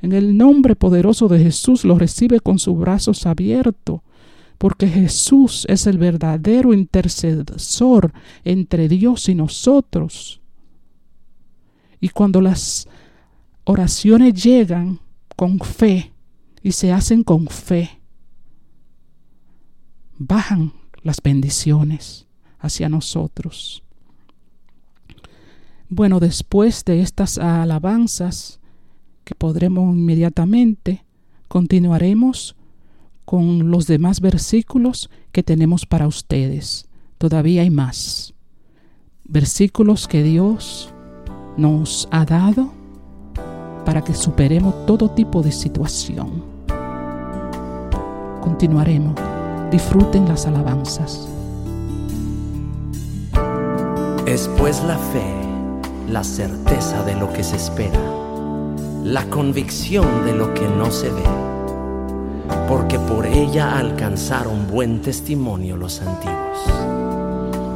En 0.00 0.12
el 0.12 0.36
nombre 0.36 0.76
poderoso 0.76 1.26
de 1.26 1.40
Jesús 1.40 1.84
los 1.84 1.98
recibe 1.98 2.38
con 2.38 2.60
sus 2.60 2.78
brazos 2.78 3.26
abiertos, 3.26 4.00
porque 4.56 4.86
Jesús 4.86 5.66
es 5.68 5.88
el 5.88 5.98
verdadero 5.98 6.72
intercesor 6.72 8.12
entre 8.44 8.86
Dios 8.86 9.28
y 9.28 9.34
nosotros. 9.34 10.40
Y 12.00 12.10
cuando 12.10 12.40
las 12.40 12.86
oraciones 13.64 14.40
llegan 14.40 15.00
con 15.34 15.58
fe 15.58 16.09
y 16.62 16.72
se 16.72 16.92
hacen 16.92 17.24
con 17.24 17.46
fe, 17.46 18.00
bajan 20.18 20.72
las 21.02 21.22
bendiciones 21.22 22.26
hacia 22.58 22.88
nosotros. 22.88 23.82
Bueno, 25.88 26.20
después 26.20 26.84
de 26.84 27.00
estas 27.00 27.38
alabanzas 27.38 28.60
que 29.24 29.34
podremos 29.34 29.96
inmediatamente, 29.96 31.04
continuaremos 31.48 32.54
con 33.24 33.70
los 33.70 33.86
demás 33.86 34.20
versículos 34.20 35.10
que 35.32 35.42
tenemos 35.42 35.86
para 35.86 36.06
ustedes. 36.06 36.88
Todavía 37.18 37.62
hay 37.62 37.70
más. 37.70 38.34
Versículos 39.24 40.06
que 40.06 40.22
Dios 40.22 40.92
nos 41.56 42.08
ha 42.10 42.24
dado 42.24 42.72
para 43.84 44.02
que 44.02 44.14
superemos 44.14 44.86
todo 44.86 45.10
tipo 45.10 45.42
de 45.42 45.52
situación. 45.52 46.49
Continuaremos. 48.40 49.14
Disfruten 49.70 50.26
las 50.26 50.46
alabanzas. 50.46 51.28
Es 54.26 54.48
pues 54.58 54.82
la 54.84 54.96
fe, 54.96 55.24
la 56.08 56.24
certeza 56.24 57.02
de 57.04 57.14
lo 57.16 57.32
que 57.32 57.42
se 57.42 57.56
espera, 57.56 58.00
la 59.04 59.24
convicción 59.24 60.24
de 60.24 60.34
lo 60.34 60.54
que 60.54 60.68
no 60.68 60.90
se 60.90 61.08
ve, 61.10 61.22
porque 62.68 62.98
por 62.98 63.26
ella 63.26 63.78
alcanzaron 63.78 64.68
buen 64.68 65.02
testimonio 65.02 65.76
los 65.76 66.00
antiguos. 66.00 66.30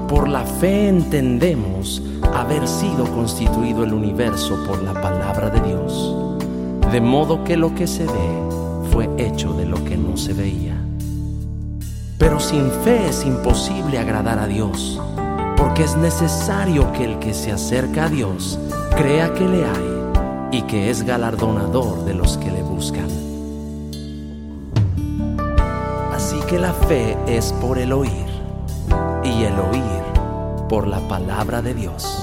Por 0.09 0.29
la 0.29 0.45
fe 0.45 0.89
entendemos 0.89 2.03
haber 2.35 2.69
sido 2.69 3.05
constituido 3.15 3.85
el 3.85 3.93
universo 3.93 4.57
por 4.67 4.83
la 4.83 4.95
palabra 4.95 5.51
de 5.51 5.61
Dios, 5.61 6.17
de 6.93 7.01
modo 7.01 7.43
que 7.43 7.57
lo 7.57 7.75
que 7.75 7.87
se 7.87 8.05
ve 8.05 8.44
fue 8.95 9.11
hecho 9.19 9.53
de 9.55 9.67
lo 9.67 9.85
que 9.85 9.97
no 9.97 10.17
se 10.17 10.33
veía. 10.33 10.77
Pero 12.17 12.39
sin 12.39 12.71
fe 12.85 13.09
es 13.09 13.27
imposible 13.27 13.99
agradar 13.99 14.39
a 14.39 14.47
Dios, 14.47 15.03
porque 15.57 15.83
es 15.83 15.97
necesario 15.97 16.93
que 16.93 17.05
el 17.05 17.19
que 17.19 17.35
se 17.35 17.51
acerca 17.51 18.05
a 18.05 18.09
Dios 18.09 18.57
crea 18.97 19.35
que 19.35 19.49
le 19.49 19.65
hay 19.65 20.59
y 20.59 20.63
que 20.63 20.91
es 20.91 21.03
galardonador 21.03 22.05
de 22.05 22.15
los 22.15 22.39
que 22.39 22.53
le 22.53 22.63
buscan. 22.63 23.09
Así 26.15 26.39
que 26.49 26.61
la 26.61 26.73
fe 26.73 27.17
es 27.27 27.53
por 27.55 27.79
el 27.79 27.93
oír 27.93 28.29
y 29.25 29.43
el 29.43 29.59
oír 29.59 30.05
por 30.69 30.87
la 30.87 31.01
palabra 31.09 31.63
de 31.63 31.75
Dios. 31.75 32.23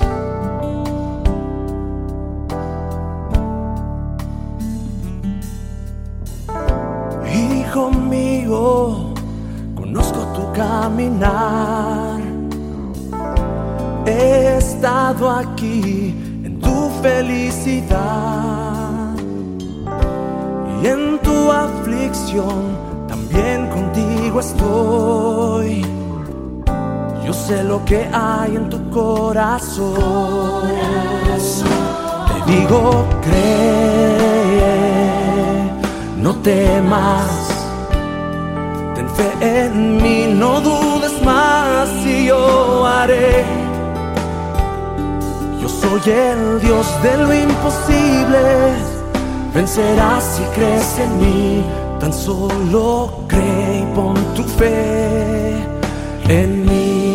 Conozco 9.76 10.20
tu 10.36 10.52
caminar. 10.54 12.20
He 14.06 14.58
estado 14.58 15.30
aquí 15.30 16.16
en 16.44 16.60
tu 16.60 16.90
felicidad 17.02 18.00
y 20.82 20.88
en 20.88 21.20
tu 21.20 21.52
aflicción 21.52 22.78
también 23.08 23.70
contigo 23.70 24.40
estoy 24.40 25.86
yo 27.32 27.38
sé 27.38 27.64
lo 27.64 27.84
que 27.86 28.10
hay 28.12 28.58
en 28.58 28.70
tu 28.70 28.90
corazón. 28.90 29.94
Te 32.28 32.52
digo, 32.52 33.06
cree, 33.22 34.62
no 36.18 36.36
temas. 36.38 37.51
Fe 39.22 39.66
en 39.66 39.98
mí, 40.02 40.34
no 40.34 40.62
dudes 40.62 41.16
más 41.24 41.90
y 42.04 42.26
yo 42.26 42.88
haré. 42.88 43.46
Yo 45.62 45.70
soy 45.70 46.02
el 46.12 46.60
Dios 46.60 46.88
de 47.04 47.18
lo 47.18 47.32
imposible. 47.32 48.42
Vencerás 49.54 50.24
si 50.24 50.44
crees 50.56 51.00
en 51.06 51.12
mí. 51.20 51.64
Tan 52.00 52.12
solo 52.12 53.26
cree 53.28 53.86
pon 53.94 54.16
tu 54.34 54.44
fe 54.44 55.54
en 56.28 56.66
mí. 56.66 57.11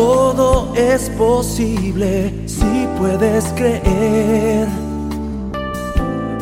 Todo 0.00 0.72
es 0.74 1.10
posible 1.10 2.32
si 2.46 2.88
puedes 2.98 3.44
creer. 3.52 4.66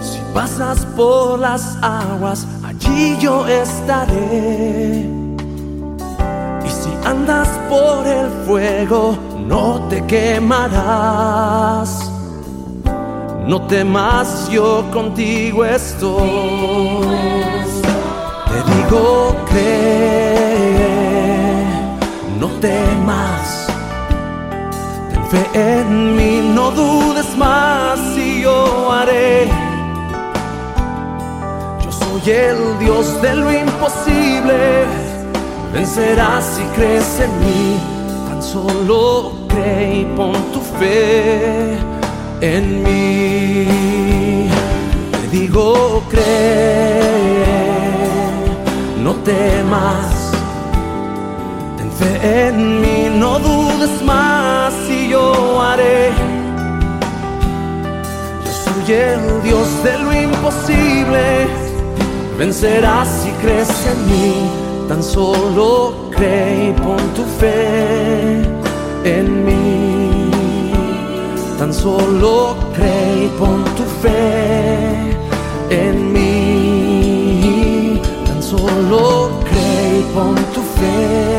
Si 0.01 0.21
pasas 0.33 0.87
por 0.97 1.41
las 1.41 1.77
aguas, 1.83 2.47
allí 2.65 3.17
yo 3.19 3.49
estaré. 3.49 5.11
Y 6.67 6.69
si 6.81 6.91
andas 7.05 7.49
por 7.69 8.07
el 8.07 8.29
fuego, 8.47 9.19
no 9.45 9.89
te 9.91 10.07
quemarás. 10.07 11.91
No 13.45 13.63
temas, 13.67 14.49
yo 14.51 14.85
contigo 14.93 15.65
estoy. 15.65 16.31
Te 18.51 18.59
digo 18.73 19.35
cree 19.51 20.19
no 22.39 22.49
temas, 22.61 23.38
ten 25.31 25.45
fe 25.45 25.81
en 25.81 26.17
mí, 26.17 26.53
no 26.55 26.71
dudes 26.71 27.37
más 27.37 27.99
y 28.17 28.43
yo 28.43 28.93
haré. 28.93 29.49
Yo 31.85 31.93
soy 31.93 32.31
el 32.31 32.79
Dios 32.79 33.21
de 33.23 33.35
lo 33.35 33.53
imposible, 33.53 34.85
vencerás 35.73 36.45
si 36.45 36.63
crees 36.77 37.21
en 37.21 37.41
mí, 37.41 37.79
tan 38.29 38.43
solo 38.43 39.33
cree 39.49 40.01
y 40.01 40.05
pon 40.17 40.35
tu 40.53 40.61
fe 40.79 41.77
en 42.41 42.83
mí. 42.83 44.49
Te 45.13 45.37
digo 45.37 46.03
cree, 46.11 47.45
no 49.03 49.15
temas. 49.17 50.19
En 52.21 52.81
mí, 52.81 53.09
no 53.15 53.39
dudes 53.39 54.03
más 54.03 54.38
haré. 55.63 56.11
Yo 58.45 58.53
soy 58.65 58.93
el 58.95 59.43
Dios 59.43 59.69
de 59.85 59.99
lo 59.99 60.13
imposible, 60.13 61.49
vencerás 62.39 63.09
si 63.23 63.31
crees 63.43 63.69
en 63.93 64.07
mí, 64.11 64.35
tan 64.89 65.03
solo 65.03 66.09
cree 66.11 66.71
y 66.71 66.73
pon 66.73 67.03
tu 67.17 67.25
fe 67.41 68.43
en 69.05 69.45
mí. 69.45 70.31
Tan 71.59 71.73
solo 71.75 72.57
cree 72.75 73.25
y 73.25 73.29
pon 73.39 73.65
tu 73.77 73.85
fe 74.03 75.17
en 75.71 76.13
mí. 76.13 78.01
Tan 78.27 78.43
solo 78.43 79.31
cree 79.49 79.99
y 79.99 80.03
pon 80.15 80.35
tu 80.55 80.63
fe. 80.79 81.38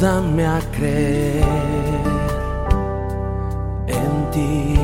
Ayúdame 0.00 0.46
a 0.46 0.60
creer 0.72 1.44
en 3.86 4.30
ti. 4.32 4.76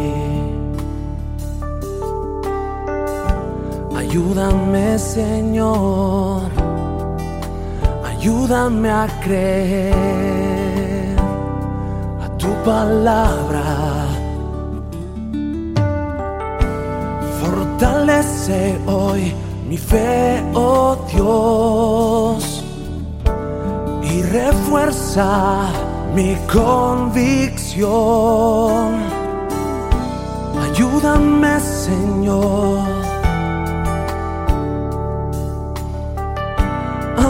Ayúdame 3.97 4.99
Señor, 4.99 6.51
ayúdame 8.05 8.91
a 8.91 9.07
creer 9.25 11.17
a 12.23 12.29
tu 12.37 12.51
palabra. 12.63 13.65
Fortalece 17.41 18.79
hoy 18.87 19.33
mi 19.67 19.79
fe, 19.79 20.43
oh 20.55 20.95
Dios, 21.11 22.46
refuerza 24.37 25.73
mi 26.15 26.37
convicción. 26.53 27.87
Ayúdame, 30.65 31.61
Señor. 31.61 32.79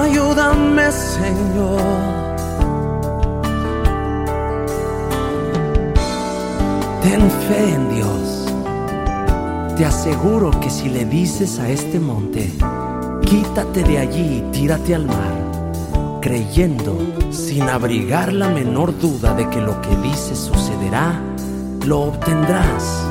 Ayúdame, 0.02 0.90
Señor. 0.90 1.80
Ten 7.02 7.30
fe 7.46 7.74
en 7.74 7.88
Dios. 7.94 8.22
Te 9.76 9.84
aseguro 9.84 10.50
que 10.60 10.70
si 10.70 10.88
le 10.88 11.04
dices 11.04 11.60
a 11.60 11.68
este 11.68 12.00
monte, 12.00 12.50
quítate 13.26 13.84
de 13.84 13.98
allí 13.98 14.38
y 14.38 14.42
tírate 14.50 14.94
al 14.94 15.06
mar, 15.06 15.45
creyendo, 16.26 16.98
sin 17.30 17.62
abrigar 17.68 18.32
la 18.32 18.48
menor 18.48 18.98
duda 18.98 19.32
de 19.34 19.48
que 19.48 19.60
lo 19.60 19.80
que 19.80 19.94
dices 19.98 20.36
sucederá, 20.36 21.22
lo 21.86 22.00
obtendrás. 22.00 23.06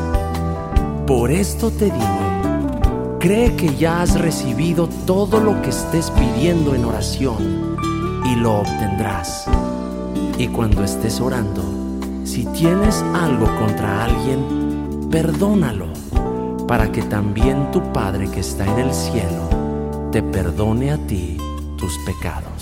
Por 1.08 1.32
esto 1.32 1.72
te 1.72 1.86
digo, 1.86 3.18
cree 3.18 3.56
que 3.56 3.74
ya 3.78 4.02
has 4.02 4.20
recibido 4.20 4.90
todo 5.06 5.40
lo 5.40 5.62
que 5.62 5.70
estés 5.70 6.12
pidiendo 6.12 6.76
en 6.76 6.84
oración 6.84 7.78
y 8.26 8.36
lo 8.36 8.56
obtendrás. 8.56 9.46
Y 10.38 10.48
cuando 10.48 10.84
estés 10.84 11.22
orando, 11.22 11.64
si 12.26 12.44
tienes 12.48 13.02
algo 13.14 13.46
contra 13.60 14.04
alguien, 14.04 15.08
perdónalo 15.10 15.88
para 16.68 16.92
que 16.92 17.04
también 17.04 17.72
tu 17.72 17.82
Padre 17.94 18.30
que 18.30 18.42
está 18.42 18.66
en 18.66 18.80
el 18.80 18.94
cielo 18.94 19.48
te 20.12 20.22
perdone 20.22 20.92
a 20.92 20.98
ti 20.98 21.38
tus 21.78 21.98
pecados. 22.00 22.55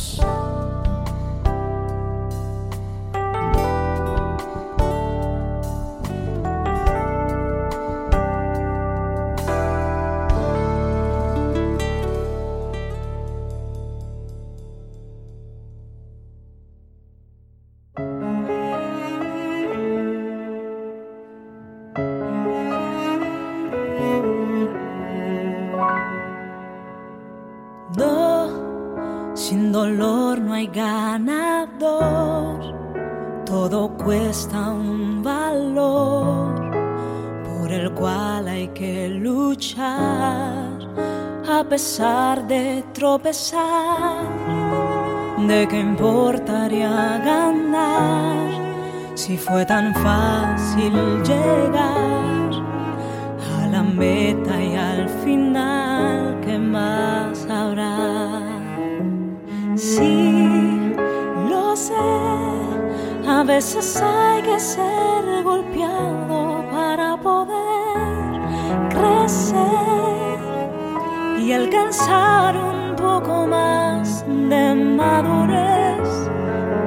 De 43.33 43.39
tropezar, 43.39 44.27
¿de 45.47 45.67
qué 45.67 45.79
importaría 45.79 47.19
ganar 47.25 48.51
si 49.15 49.37
fue 49.37 49.65
tan 49.65 49.93
fácil 49.95 50.93
llegar 51.23 52.51
a 53.57 53.67
la 53.71 53.81
meta 53.83 54.61
y 54.61 54.75
al 54.75 55.09
final? 55.23 56.39
¿Qué 56.41 56.59
más 56.59 57.47
habrá? 57.49 58.41
Sí, 59.75 60.93
lo 61.49 61.75
sé, 61.75 61.93
a 63.27 63.43
veces 63.43 64.01
hay 64.01 64.43
que 64.43 64.59
ser 64.59 65.43
golpeado 65.43 66.63
para 66.71 67.17
poder 67.17 68.39
crecer 68.89 70.39
y 71.39 71.51
alcanzar 71.51 72.55
un 72.57 72.82
poco 73.03 73.45
más 73.47 74.23
de 74.49 74.73
madurez, 74.73 76.09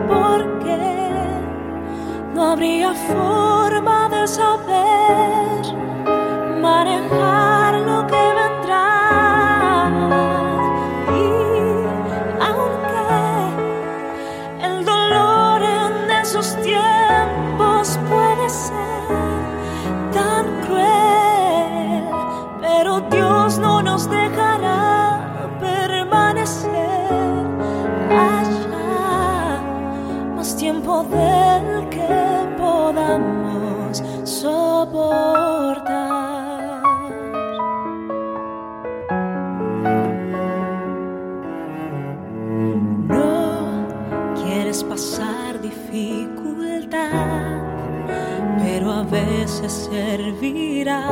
porque 0.09 0.79
no 2.35 2.53
habría 2.53 2.95
forma 2.95 4.09
de 4.09 4.27
saber 4.27 5.46
veces 49.67 49.89
servirá 49.91 51.03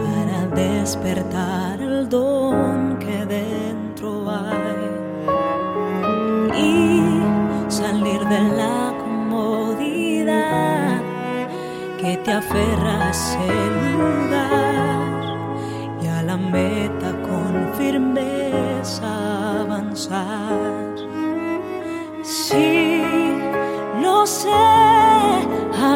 para 0.00 0.38
despertar 0.54 1.80
el 1.80 2.08
don 2.08 2.98
que 2.98 3.24
dentro 3.24 4.30
hay 4.30 4.76
y 6.54 7.22
salir 7.68 8.20
de 8.34 8.40
la 8.60 8.92
comodidad 9.02 11.00
que 12.00 12.16
te 12.24 12.32
aferra 12.32 13.06
a 13.06 13.10
ese 13.10 13.48
lugar 13.96 15.08
y 16.02 16.06
a 16.08 16.22
la 16.22 16.36
meta 16.36 17.10
con 17.28 17.72
firmeza 17.78 19.60
avanzar. 19.62 20.94
Sí, 22.22 23.02
lo 24.02 24.26
sé, 24.26 24.67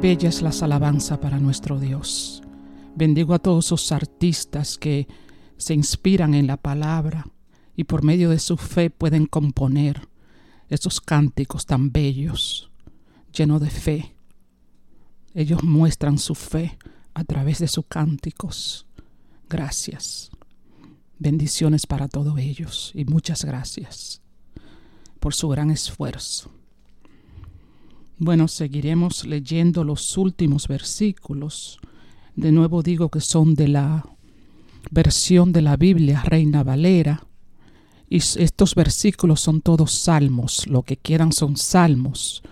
Bella 0.00 0.28
es 0.28 0.42
la 0.42 0.50
alabanza 0.50 1.18
para 1.18 1.40
nuestro 1.40 1.80
Dios. 1.80 2.40
Bendigo 2.94 3.34
a 3.34 3.40
todos 3.40 3.66
esos 3.66 3.90
artistas 3.90 4.78
que 4.78 5.08
se 5.56 5.74
inspiran 5.74 6.34
en 6.34 6.46
la 6.46 6.56
palabra 6.56 7.26
y 7.74 7.82
por 7.82 8.04
medio 8.04 8.30
de 8.30 8.38
su 8.38 8.56
fe 8.56 8.90
pueden 8.90 9.26
componer 9.26 10.08
esos 10.68 11.00
cánticos 11.00 11.66
tan 11.66 11.90
bellos, 11.90 12.70
llenos 13.32 13.60
de 13.60 13.70
fe. 13.70 14.14
Ellos 15.34 15.64
muestran 15.64 16.18
su 16.18 16.36
fe 16.36 16.78
a 17.12 17.24
través 17.24 17.58
de 17.58 17.66
sus 17.66 17.86
cánticos. 17.88 18.86
Gracias. 19.48 20.30
Bendiciones 21.18 21.86
para 21.86 22.06
todos 22.06 22.38
ellos 22.38 22.92
y 22.94 23.04
muchas 23.04 23.44
gracias 23.44 24.22
por 25.18 25.34
su 25.34 25.48
gran 25.48 25.72
esfuerzo. 25.72 26.52
Bueno, 28.20 28.48
seguiremos 28.48 29.24
leyendo 29.24 29.84
los 29.84 30.18
últimos 30.18 30.66
versículos. 30.66 31.78
De 32.34 32.50
nuevo 32.50 32.82
digo 32.82 33.10
que 33.10 33.20
son 33.20 33.54
de 33.54 33.68
la 33.68 34.04
versión 34.90 35.52
de 35.52 35.62
la 35.62 35.76
Biblia 35.76 36.22
Reina 36.24 36.64
Valera. 36.64 37.24
Y 38.10 38.16
estos 38.16 38.74
versículos 38.74 39.40
son 39.40 39.60
todos 39.60 39.92
salmos, 39.92 40.66
lo 40.66 40.82
que 40.82 40.96
quedan 40.96 41.30
son 41.30 41.56
salmos. 41.56 42.42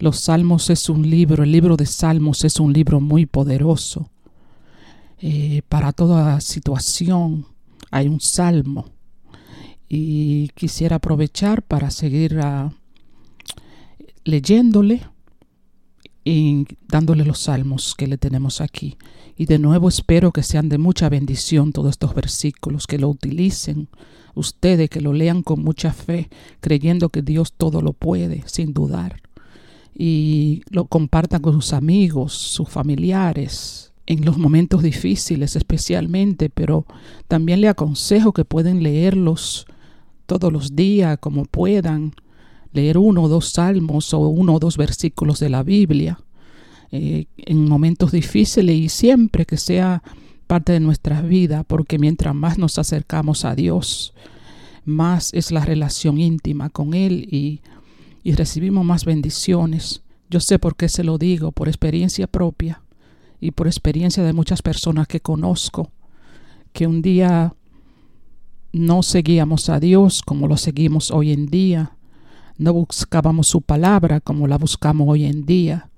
Los 0.00 0.18
salmos 0.18 0.70
es 0.70 0.88
un 0.88 1.08
libro, 1.08 1.44
el 1.44 1.52
libro 1.52 1.76
de 1.76 1.86
salmos 1.86 2.44
es 2.44 2.58
un 2.58 2.72
libro 2.72 3.00
muy 3.00 3.26
poderoso. 3.26 4.10
Eh, 5.20 5.62
para 5.68 5.92
toda 5.92 6.40
situación 6.40 7.46
hay 7.92 8.08
un 8.08 8.18
salmo. 8.18 8.86
Y 9.88 10.48
quisiera 10.56 10.96
aprovechar 10.96 11.62
para 11.62 11.90
seguir 11.90 12.38
uh, 12.38 12.72
leyéndole 14.24 15.02
y 16.24 16.66
dándole 16.88 17.24
los 17.24 17.40
salmos 17.40 17.94
que 17.94 18.06
le 18.06 18.18
tenemos 18.18 18.60
aquí. 18.60 18.96
Y 19.36 19.46
de 19.46 19.58
nuevo 19.58 19.88
espero 19.88 20.32
que 20.32 20.42
sean 20.42 20.68
de 20.68 20.78
mucha 20.78 21.08
bendición 21.08 21.72
todos 21.72 21.90
estos 21.90 22.14
versículos, 22.14 22.86
que 22.86 22.98
lo 22.98 23.08
utilicen 23.08 23.88
ustedes, 24.34 24.88
que 24.88 25.00
lo 25.00 25.12
lean 25.12 25.42
con 25.42 25.62
mucha 25.62 25.92
fe, 25.92 26.28
creyendo 26.60 27.08
que 27.08 27.22
Dios 27.22 27.52
todo 27.56 27.82
lo 27.82 27.92
puede, 27.92 28.44
sin 28.46 28.72
dudar. 28.72 29.20
Y 29.94 30.62
lo 30.70 30.86
compartan 30.86 31.42
con 31.42 31.54
sus 31.54 31.72
amigos, 31.72 32.32
sus 32.32 32.68
familiares, 32.68 33.92
en 34.06 34.24
los 34.24 34.38
momentos 34.38 34.82
difíciles 34.82 35.56
especialmente, 35.56 36.50
pero 36.50 36.86
también 37.28 37.60
le 37.60 37.68
aconsejo 37.68 38.32
que 38.32 38.44
pueden 38.44 38.82
leerlos 38.82 39.66
todos 40.26 40.52
los 40.52 40.74
días 40.74 41.18
como 41.20 41.44
puedan, 41.44 42.14
leer 42.72 42.98
uno 42.98 43.22
o 43.22 43.28
dos 43.28 43.50
salmos 43.50 44.12
o 44.14 44.18
uno 44.20 44.54
o 44.54 44.58
dos 44.58 44.76
versículos 44.76 45.38
de 45.40 45.50
la 45.50 45.62
Biblia 45.62 46.18
eh, 46.90 47.26
en 47.36 47.68
momentos 47.68 48.12
difíciles 48.12 48.76
y 48.76 48.88
siempre 48.88 49.46
que 49.46 49.56
sea 49.56 50.02
parte 50.46 50.72
de 50.72 50.80
nuestra 50.80 51.22
vida, 51.22 51.64
porque 51.64 51.98
mientras 51.98 52.34
más 52.34 52.58
nos 52.58 52.78
acercamos 52.78 53.46
a 53.46 53.54
Dios, 53.54 54.12
más 54.84 55.32
es 55.32 55.50
la 55.50 55.64
relación 55.64 56.18
íntima 56.18 56.68
con 56.68 56.92
Él 56.92 57.26
y, 57.30 57.62
y 58.22 58.32
recibimos 58.32 58.84
más 58.84 59.04
bendiciones. 59.04 60.02
Yo 60.28 60.40
sé 60.40 60.58
por 60.58 60.76
qué 60.76 60.88
se 60.88 61.04
lo 61.04 61.16
digo, 61.16 61.52
por 61.52 61.68
experiencia 61.68 62.26
propia 62.26 62.82
y 63.40 63.52
por 63.52 63.66
experiencia 63.66 64.22
de 64.22 64.32
muchas 64.32 64.60
personas 64.60 65.08
que 65.08 65.20
conozco, 65.20 65.90
que 66.72 66.86
un 66.86 67.00
día 67.00 67.54
no 68.72 69.02
seguíamos 69.02 69.68
a 69.68 69.80
Dios 69.80 70.22
como 70.22 70.48
lo 70.48 70.56
seguimos 70.56 71.10
hoy 71.10 71.32
en 71.32 71.46
día, 71.46 71.96
no 72.62 72.72
buscábamos 72.72 73.48
su 73.48 73.60
palabra 73.60 74.20
como 74.20 74.46
la 74.46 74.58
buscamos 74.58 75.08
hoy 75.08 75.24
en 75.24 75.44
día. 75.44 75.90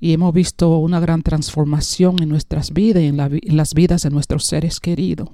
Y 0.00 0.12
hemos 0.12 0.32
visto 0.32 0.78
una 0.78 1.00
gran 1.00 1.22
transformación 1.22 2.22
en 2.22 2.28
nuestras 2.28 2.72
vidas 2.72 3.02
y 3.02 3.06
en, 3.06 3.16
la, 3.16 3.26
en 3.26 3.56
las 3.56 3.74
vidas 3.74 4.02
de 4.02 4.10
nuestros 4.10 4.46
seres 4.46 4.78
queridos. 4.78 5.28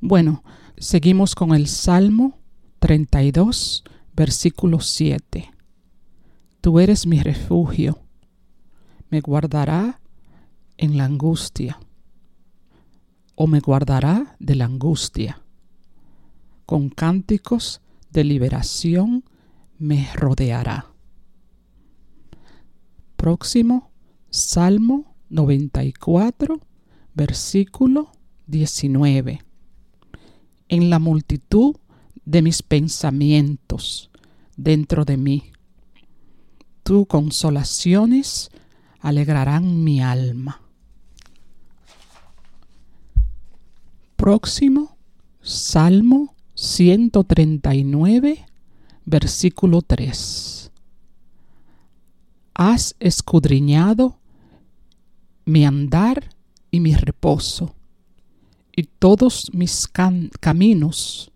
Bueno, 0.00 0.44
seguimos 0.76 1.34
con 1.34 1.54
el 1.54 1.66
Salmo 1.66 2.38
32, 2.78 3.82
versículo 4.14 4.80
7. 4.80 5.50
Tú 6.60 6.78
eres 6.78 7.06
mi 7.06 7.20
refugio, 7.20 7.98
me 9.10 9.20
guardará 9.20 10.00
en 10.76 10.96
la 10.96 11.04
angustia, 11.04 11.80
o 13.34 13.46
me 13.46 13.60
guardará 13.60 14.36
de 14.38 14.54
la 14.54 14.66
angustia. 14.66 15.42
Con 16.64 16.88
cánticos 16.88 17.80
de 18.10 18.24
liberación 18.24 19.24
me 19.78 20.08
rodeará. 20.14 20.86
Próximo, 23.16 23.90
Salmo 24.30 25.16
94, 25.30 26.60
versículo 27.14 28.12
19. 28.46 29.42
En 30.68 30.90
la 30.90 30.98
multitud 30.98 31.76
de 32.24 32.42
mis 32.42 32.62
pensamientos 32.62 34.10
dentro 34.56 35.04
de 35.04 35.16
mí, 35.16 35.52
tu 36.82 37.06
consolaciones 37.06 38.50
alegrarán 39.00 39.84
mi 39.84 40.00
alma. 40.00 40.60
Próximo, 44.16 44.96
Salmo 45.40 46.34
139, 46.54 48.46
versículo 49.04 49.82
3. 49.82 50.72
has 52.54 52.94
escudriñado 53.00 54.18
mi 55.44 55.66
andar 55.66 56.30
y 56.70 56.80
mi 56.80 56.94
reposo, 56.94 57.74
y 58.74 58.84
todos 58.84 59.50
mis 59.52 59.88
caminos 60.40 61.30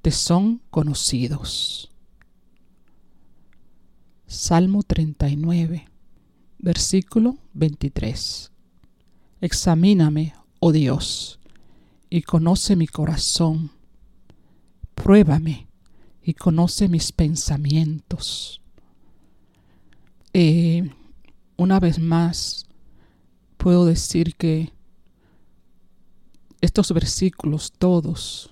te 0.00 0.10
son 0.10 0.62
conocidos. 0.70 1.90
Salmo 4.26 4.82
39, 4.82 5.86
versículo 6.58 7.36
23. 7.52 8.50
Examíname, 9.40 10.34
oh 10.60 10.72
Dios, 10.72 11.38
y 12.08 12.22
conoce 12.22 12.76
mi 12.76 12.86
corazón. 12.86 13.70
Pruébame 14.94 15.68
y 16.24 16.34
conoce 16.34 16.88
mis 16.88 17.12
pensamientos. 17.12 18.60
Eh, 20.32 20.90
una 21.56 21.78
vez 21.78 21.98
más, 21.98 22.66
puedo 23.58 23.84
decir 23.84 24.34
que 24.34 24.72
estos 26.60 26.92
versículos 26.92 27.72
todos 27.76 28.50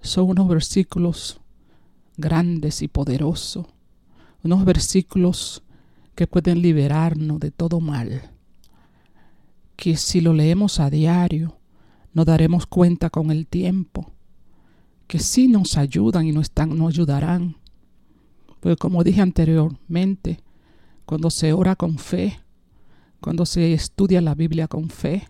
son 0.00 0.30
unos 0.30 0.48
versículos 0.48 1.40
grandes 2.16 2.82
y 2.82 2.88
poderosos, 2.88 3.66
unos 4.44 4.64
versículos 4.64 5.62
que 6.14 6.26
pueden 6.26 6.62
liberarnos 6.62 7.40
de 7.40 7.50
todo 7.50 7.80
mal, 7.80 8.30
que 9.76 9.96
si 9.96 10.20
lo 10.20 10.32
leemos 10.34 10.78
a 10.78 10.88
diario, 10.88 11.58
nos 12.14 12.26
daremos 12.26 12.66
cuenta 12.66 13.10
con 13.10 13.30
el 13.30 13.46
tiempo, 13.46 14.11
que 15.12 15.18
sí 15.18 15.46
nos 15.46 15.76
ayudan 15.76 16.26
y 16.26 16.32
nos, 16.32 16.44
están, 16.44 16.74
nos 16.78 16.94
ayudarán. 16.94 17.58
Porque 18.60 18.76
como 18.76 19.04
dije 19.04 19.20
anteriormente, 19.20 20.40
cuando 21.04 21.28
se 21.28 21.52
ora 21.52 21.76
con 21.76 21.98
fe, 21.98 22.40
cuando 23.20 23.44
se 23.44 23.74
estudia 23.74 24.22
la 24.22 24.34
Biblia 24.34 24.68
con 24.68 24.88
fe, 24.88 25.28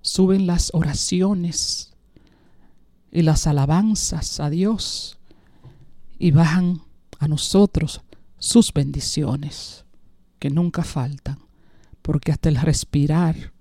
suben 0.00 0.46
las 0.46 0.70
oraciones 0.74 1.92
y 3.10 3.22
las 3.22 3.48
alabanzas 3.48 4.38
a 4.38 4.48
Dios 4.48 5.18
y 6.16 6.30
bajan 6.30 6.82
a 7.18 7.26
nosotros 7.26 8.00
sus 8.38 8.72
bendiciones 8.72 9.84
que 10.38 10.50
nunca 10.50 10.84
faltan, 10.84 11.40
porque 12.00 12.30
hasta 12.30 12.48
el 12.48 12.54
respirar, 12.58 13.52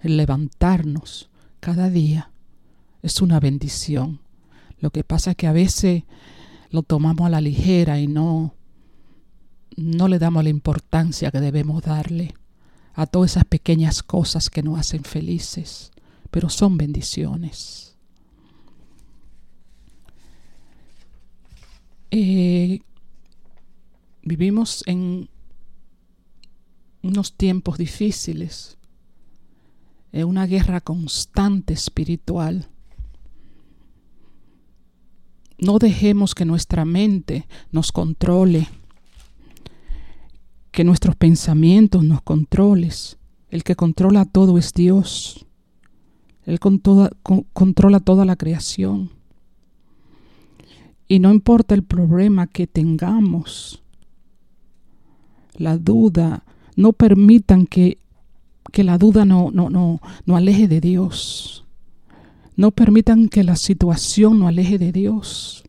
el 0.00 0.16
levantarnos 0.16 1.28
cada 1.60 1.90
día 1.90 2.32
es 3.02 3.20
una 3.20 3.38
bendición. 3.38 4.29
Lo 4.80 4.90
que 4.90 5.04
pasa 5.04 5.32
es 5.32 5.36
que 5.36 5.46
a 5.46 5.52
veces 5.52 6.04
lo 6.70 6.82
tomamos 6.82 7.26
a 7.26 7.30
la 7.30 7.40
ligera 7.40 8.00
y 8.00 8.06
no 8.06 8.54
no 9.76 10.08
le 10.08 10.18
damos 10.18 10.44
la 10.44 10.50
importancia 10.50 11.30
que 11.30 11.40
debemos 11.40 11.82
darle 11.82 12.34
a 12.94 13.06
todas 13.06 13.32
esas 13.32 13.44
pequeñas 13.44 14.02
cosas 14.02 14.50
que 14.50 14.62
nos 14.62 14.78
hacen 14.78 15.04
felices, 15.04 15.90
pero 16.30 16.48
son 16.50 16.76
bendiciones. 16.76 17.96
Eh, 22.10 22.80
vivimos 24.22 24.82
en 24.86 25.30
unos 27.02 27.32
tiempos 27.34 27.78
difíciles, 27.78 28.76
en 30.12 30.26
una 30.26 30.46
guerra 30.46 30.80
constante 30.80 31.72
espiritual. 31.72 32.68
No 35.60 35.78
dejemos 35.78 36.34
que 36.34 36.44
nuestra 36.44 36.84
mente 36.84 37.46
nos 37.70 37.92
controle 37.92 38.68
que 40.70 40.84
nuestros 40.84 41.16
pensamientos 41.16 42.04
nos 42.04 42.22
controles. 42.22 43.18
El 43.50 43.64
que 43.64 43.74
controla 43.74 44.24
todo 44.24 44.58
es 44.58 44.72
Dios. 44.72 45.46
Él 46.46 46.58
controla 46.60 48.00
toda 48.00 48.24
la 48.24 48.36
creación. 48.36 49.10
Y 51.08 51.18
no 51.18 51.32
importa 51.32 51.74
el 51.74 51.82
problema 51.82 52.46
que 52.46 52.68
tengamos, 52.68 53.82
la 55.54 55.76
duda, 55.76 56.44
no 56.76 56.92
permitan 56.92 57.66
que, 57.66 57.98
que 58.72 58.84
la 58.84 58.96
duda 58.96 59.24
no, 59.24 59.50
no, 59.50 59.70
no, 59.70 60.00
no 60.24 60.36
aleje 60.36 60.68
de 60.68 60.80
Dios. 60.80 61.66
No 62.60 62.72
permitan 62.72 63.30
que 63.30 63.42
la 63.42 63.56
situación 63.56 64.38
no 64.38 64.46
aleje 64.46 64.76
de 64.76 64.92
Dios. 64.92 65.64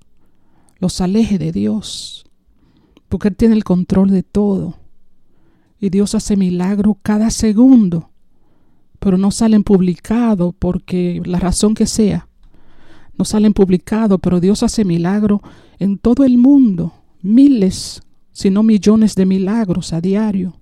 Los 0.78 1.00
aleje 1.00 1.38
de 1.38 1.54
Dios. 1.54 2.26
Porque 3.08 3.30
Él 3.30 3.38
tiene 3.38 3.56
el 3.56 3.64
control 3.64 4.10
de 4.10 4.24
todo 4.24 4.78
y 5.80 5.90
Dios 5.90 6.16
hace 6.16 6.36
milagro 6.36 6.98
cada 7.02 7.30
segundo, 7.30 8.12
pero 9.00 9.18
no 9.18 9.32
salen 9.32 9.64
publicados 9.64 10.54
porque 10.60 11.22
la 11.24 11.40
razón 11.40 11.76
que 11.76 11.86
sea, 11.86 12.28
no 13.18 13.24
salen 13.24 13.54
publicados, 13.54 14.20
pero 14.22 14.42
Dios 14.42 14.62
hace 14.62 14.84
milagro 14.84 15.42
en 15.80 15.98
todo 15.98 16.26
el 16.26 16.38
mundo, 16.38 16.94
miles, 17.22 18.02
si 18.34 18.50
no 18.50 18.64
millones 18.64 19.16
de 19.16 19.26
milagros 19.26 19.94
a 19.94 20.02
diario. 20.02 20.60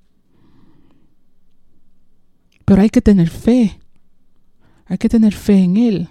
Pero 2.65 2.83
hay 2.83 2.91
que 2.91 3.01
tener 3.01 3.31
fe, 3.31 3.79
hay 4.85 4.99
que 4.99 5.09
tener 5.09 5.33
fe 5.33 5.63
en 5.63 5.77
Él. 5.77 6.09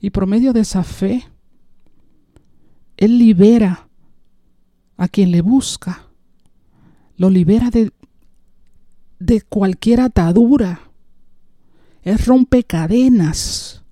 Y 0.00 0.10
por 0.10 0.26
medio 0.26 0.52
de 0.52 0.60
esa 0.60 0.84
fe, 0.84 1.24
Él 2.96 3.18
libera 3.18 3.88
a 4.96 5.08
quien 5.08 5.30
le 5.30 5.42
busca 5.42 6.08
lo 7.18 7.28
libera 7.28 7.70
de, 7.70 7.92
de 9.18 9.42
cualquier 9.42 10.00
atadura. 10.00 10.80
Es 12.02 12.24
rompe 12.26 12.62
cadenas. 12.64 13.82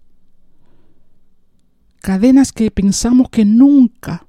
Cadenas 2.01 2.53
que 2.53 2.71
pensamos 2.71 3.29
que 3.29 3.45
nunca 3.45 4.27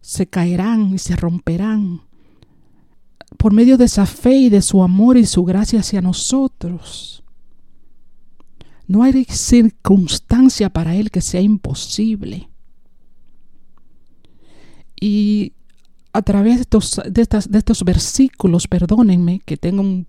se 0.00 0.26
caerán 0.26 0.92
y 0.92 0.98
se 0.98 1.14
romperán. 1.14 2.02
Por 3.38 3.52
medio 3.52 3.78
de 3.78 3.84
esa 3.84 4.04
fe 4.04 4.34
y 4.34 4.48
de 4.50 4.60
su 4.60 4.82
amor 4.82 5.16
y 5.16 5.24
su 5.24 5.44
gracia 5.44 5.80
hacia 5.80 6.02
nosotros. 6.02 7.19
No 8.90 9.04
hay 9.04 9.24
circunstancia 9.26 10.68
para 10.68 10.96
Él 10.96 11.12
que 11.12 11.20
sea 11.20 11.40
imposible. 11.40 12.48
Y 15.00 15.52
a 16.12 16.22
través 16.22 16.66
de 16.68 17.22
estos, 17.22 17.84
versículos, 17.84 18.66
perdónenme 18.66 19.42
que 19.44 19.56
tengo 19.56 19.80
un 19.82 20.08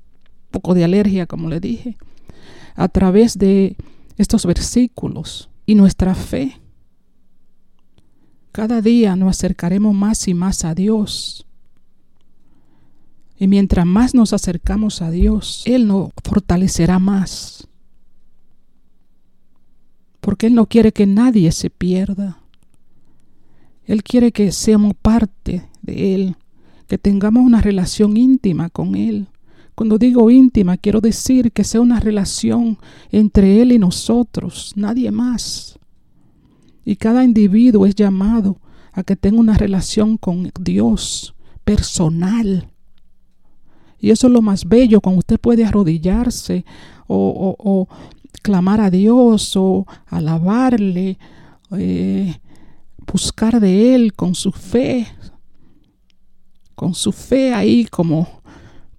poco 0.49 0.73
de 0.73 0.83
alergia, 0.83 1.27
como 1.27 1.47
le 1.47 1.59
dije, 1.59 1.95
a 2.73 2.87
través 2.87 3.37
de 3.37 3.77
estos 4.17 4.47
versículos 4.47 5.51
y 5.67 5.75
nuestra 5.75 6.15
fe, 6.15 6.59
cada 8.51 8.81
día 8.81 9.15
nos 9.15 9.37
acercaremos 9.37 9.93
más 9.93 10.27
y 10.27 10.33
más 10.33 10.65
a 10.65 10.73
Dios. 10.73 11.45
Y 13.37 13.45
mientras 13.45 13.85
más 13.85 14.15
nos 14.15 14.33
acercamos 14.33 15.03
a 15.03 15.11
Dios, 15.11 15.61
Él 15.67 15.85
nos 15.85 16.09
fortalecerá 16.23 16.97
más. 16.97 17.67
Porque 20.21 20.47
Él 20.47 20.55
no 20.55 20.67
quiere 20.67 20.91
que 20.93 21.05
nadie 21.05 21.51
se 21.51 21.69
pierda. 21.69 22.39
Él 23.85 24.03
quiere 24.03 24.31
que 24.31 24.51
seamos 24.51 24.93
parte 24.93 25.67
de 25.81 26.15
Él, 26.15 26.35
que 26.87 26.97
tengamos 26.97 27.43
una 27.43 27.61
relación 27.61 28.15
íntima 28.15 28.69
con 28.69 28.95
Él. 28.95 29.27
Cuando 29.75 29.97
digo 29.97 30.29
íntima, 30.29 30.77
quiero 30.77 31.01
decir 31.01 31.51
que 31.51 31.63
sea 31.63 31.81
una 31.81 31.99
relación 31.99 32.77
entre 33.11 33.61
Él 33.61 33.71
y 33.71 33.79
nosotros, 33.79 34.73
nadie 34.75 35.11
más. 35.11 35.79
Y 36.85 36.95
cada 36.95 37.23
individuo 37.23 37.85
es 37.85 37.95
llamado 37.95 38.59
a 38.93 39.03
que 39.03 39.15
tenga 39.15 39.39
una 39.39 39.57
relación 39.57 40.17
con 40.17 40.51
Dios 40.59 41.33
personal. 41.63 42.69
Y 43.99 44.09
eso 44.09 44.27
es 44.27 44.33
lo 44.33 44.41
más 44.41 44.65
bello, 44.65 44.99
cuando 44.99 45.19
usted 45.19 45.39
puede 45.39 45.63
arrodillarse 45.63 46.65
o, 47.07 47.55
o, 47.57 47.87
clamar 48.41 48.81
a 48.81 48.89
Dios 48.89 49.55
o 49.55 49.85
alabarle, 50.07 51.17
eh, 51.71 52.39
buscar 53.11 53.59
de 53.59 53.95
Él 53.95 54.13
con 54.13 54.35
su 54.35 54.51
fe, 54.51 55.07
con 56.75 56.93
su 56.93 57.11
fe 57.11 57.53
ahí 57.53 57.85
como, 57.85 58.41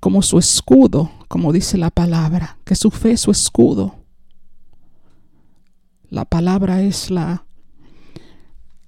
como 0.00 0.22
su 0.22 0.38
escudo, 0.38 1.10
como 1.28 1.52
dice 1.52 1.78
la 1.78 1.90
palabra, 1.90 2.58
que 2.64 2.74
su 2.74 2.90
fe 2.90 3.12
es 3.12 3.20
su 3.20 3.30
escudo. 3.30 3.96
La 6.10 6.24
palabra 6.24 6.82
es 6.82 7.10
la, 7.10 7.46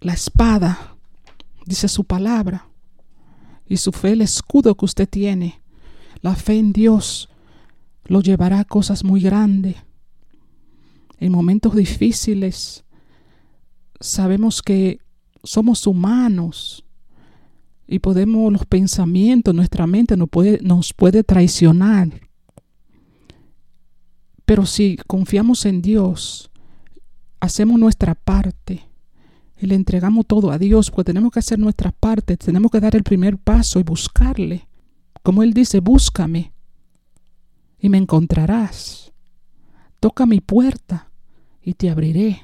la 0.01 0.13
espada, 0.13 0.97
dice 1.65 1.89
su 1.89 2.05
palabra. 2.05 2.69
Y 3.67 3.79
su 3.79 3.93
fe, 3.93 4.13
el 4.13 4.21
escudo 4.21 4.75
que 4.75 4.85
usted 4.85 5.09
tiene, 5.09 5.63
la 6.21 6.37
fe 6.37 6.59
en 6.59 6.73
Dios, 6.73 7.31
lo 8.05 8.21
llevará 8.21 8.61
a 8.61 8.65
cosas 8.65 9.05
muy 9.05 9.21
grandes. 9.21 9.77
En 11.25 11.33
momentos 11.33 11.75
difíciles, 11.75 12.85
sabemos 13.99 14.61
que 14.61 14.99
somos 15.43 15.87
humanos 15.87 16.85
Y 17.87 18.01
podemos, 18.01 18.53
los 18.53 18.67
pensamientos, 18.67 19.55
nuestra 19.55 19.87
mente 19.87 20.19
nos 20.19 20.29
puede, 20.29 20.59
nos 20.61 20.93
puede 20.93 21.25
traicionar. 21.25 22.11
Pero 24.45 24.67
si 24.67 24.99
confiamos 25.07 25.65
en 25.65 25.81
Dios, 25.81 26.51
hacemos 27.41 27.79
nuestra 27.81 28.15
parte 28.15 28.87
y 29.59 29.67
le 29.67 29.77
entregamos 29.77 30.27
todo 30.27 30.51
a 30.51 30.59
Dios, 30.59 30.91
pues 30.91 31.07
tenemos 31.07 31.33
que 31.33 31.39
hacer 31.39 31.59
nuestra 31.59 31.91
parte, 31.91 32.37
tenemos 32.37 32.71
que 32.71 32.81
dar 32.81 32.95
el 32.97 33.03
primer 33.03 33.39
paso 33.39 33.81
y 33.81 33.83
buscarle. 33.83 34.69
Como 35.23 35.43
Él 35.43 35.55
dice, 35.55 35.81
búscame 35.81 36.53
y 37.79 37.89
me 37.89 37.97
encontrarás. 37.97 39.11
Toca 40.01 40.27
mi 40.27 40.43
puerta 40.43 41.13
y 41.65 41.75
te 41.75 41.91
abriré. 41.91 42.43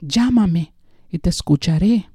Llámame 0.00 0.74
y 1.10 1.18
te 1.18 1.30
escucharé. 1.30 2.10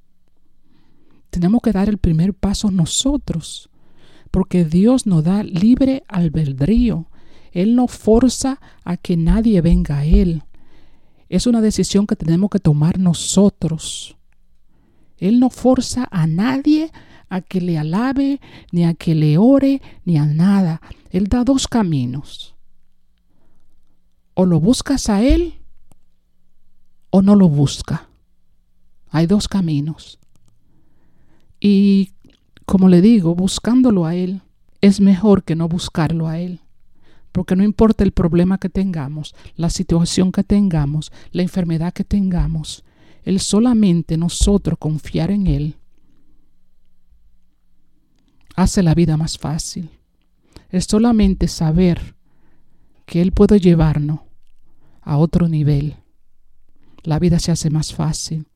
Tenemos 1.29 1.61
que 1.61 1.71
dar 1.71 1.89
el 1.89 1.97
primer 1.97 2.33
paso 2.33 2.69
nosotros, 2.69 3.69
porque 4.29 4.65
Dios 4.65 5.07
nos 5.07 5.23
da 5.23 5.43
libre 5.43 6.03
albedrío. 6.07 7.07
Él 7.51 7.75
no 7.75 7.87
forza 7.87 8.59
a 8.83 8.97
que 8.97 9.17
nadie 9.17 9.61
venga 9.61 9.99
a 9.99 10.05
Él. 10.05 10.43
Es 11.27 11.47
una 11.47 11.61
decisión 11.61 12.05
que 12.05 12.15
tenemos 12.15 12.49
que 12.49 12.59
tomar 12.59 12.99
nosotros. 12.99 14.17
Él 15.17 15.39
no 15.39 15.49
forza 15.49 16.07
a 16.11 16.27
nadie 16.27 16.91
a 17.29 17.41
que 17.41 17.61
le 17.61 17.77
alabe, 17.77 18.41
ni 18.71 18.83
a 18.83 18.93
que 18.93 19.15
le 19.15 19.37
ore, 19.37 19.81
ni 20.03 20.17
a 20.17 20.25
nada. 20.25 20.81
Él 21.09 21.27
da 21.27 21.43
dos 21.43 21.67
caminos. 21.67 22.55
O 24.33 24.45
lo 24.45 24.59
buscas 24.59 25.09
a 25.09 25.21
Él 25.21 25.55
o 27.09 27.21
no 27.21 27.35
lo 27.35 27.49
busca. 27.49 28.09
Hay 29.09 29.27
dos 29.27 29.47
caminos. 29.47 30.19
Y 31.59 32.13
como 32.65 32.89
le 32.89 33.01
digo, 33.01 33.35
buscándolo 33.35 34.05
a 34.05 34.15
Él 34.15 34.41
es 34.79 34.99
mejor 34.99 35.43
que 35.43 35.55
no 35.55 35.67
buscarlo 35.67 36.27
a 36.27 36.39
Él. 36.39 36.61
Porque 37.31 37.55
no 37.55 37.63
importa 37.63 38.03
el 38.03 38.11
problema 38.11 38.57
que 38.57 38.69
tengamos, 38.69 39.35
la 39.55 39.69
situación 39.69 40.31
que 40.31 40.43
tengamos, 40.43 41.11
la 41.31 41.43
enfermedad 41.43 41.93
que 41.93 42.03
tengamos, 42.03 42.83
Él 43.23 43.39
solamente 43.39 44.17
nosotros 44.17 44.77
confiar 44.79 45.31
en 45.31 45.47
Él 45.47 45.75
hace 48.55 48.83
la 48.83 48.95
vida 48.95 49.17
más 49.17 49.37
fácil. 49.37 49.89
Es 50.69 50.85
solamente 50.85 51.47
saber 51.47 52.15
que 53.11 53.21
Él 53.21 53.33
puede 53.33 53.59
llevarnos 53.59 54.21
a 55.01 55.17
otro 55.17 55.49
nivel. 55.49 55.97
La 57.03 57.19
vida 57.19 57.39
se 57.39 57.51
hace 57.51 57.69
más 57.69 57.93
fácil. 57.93 58.47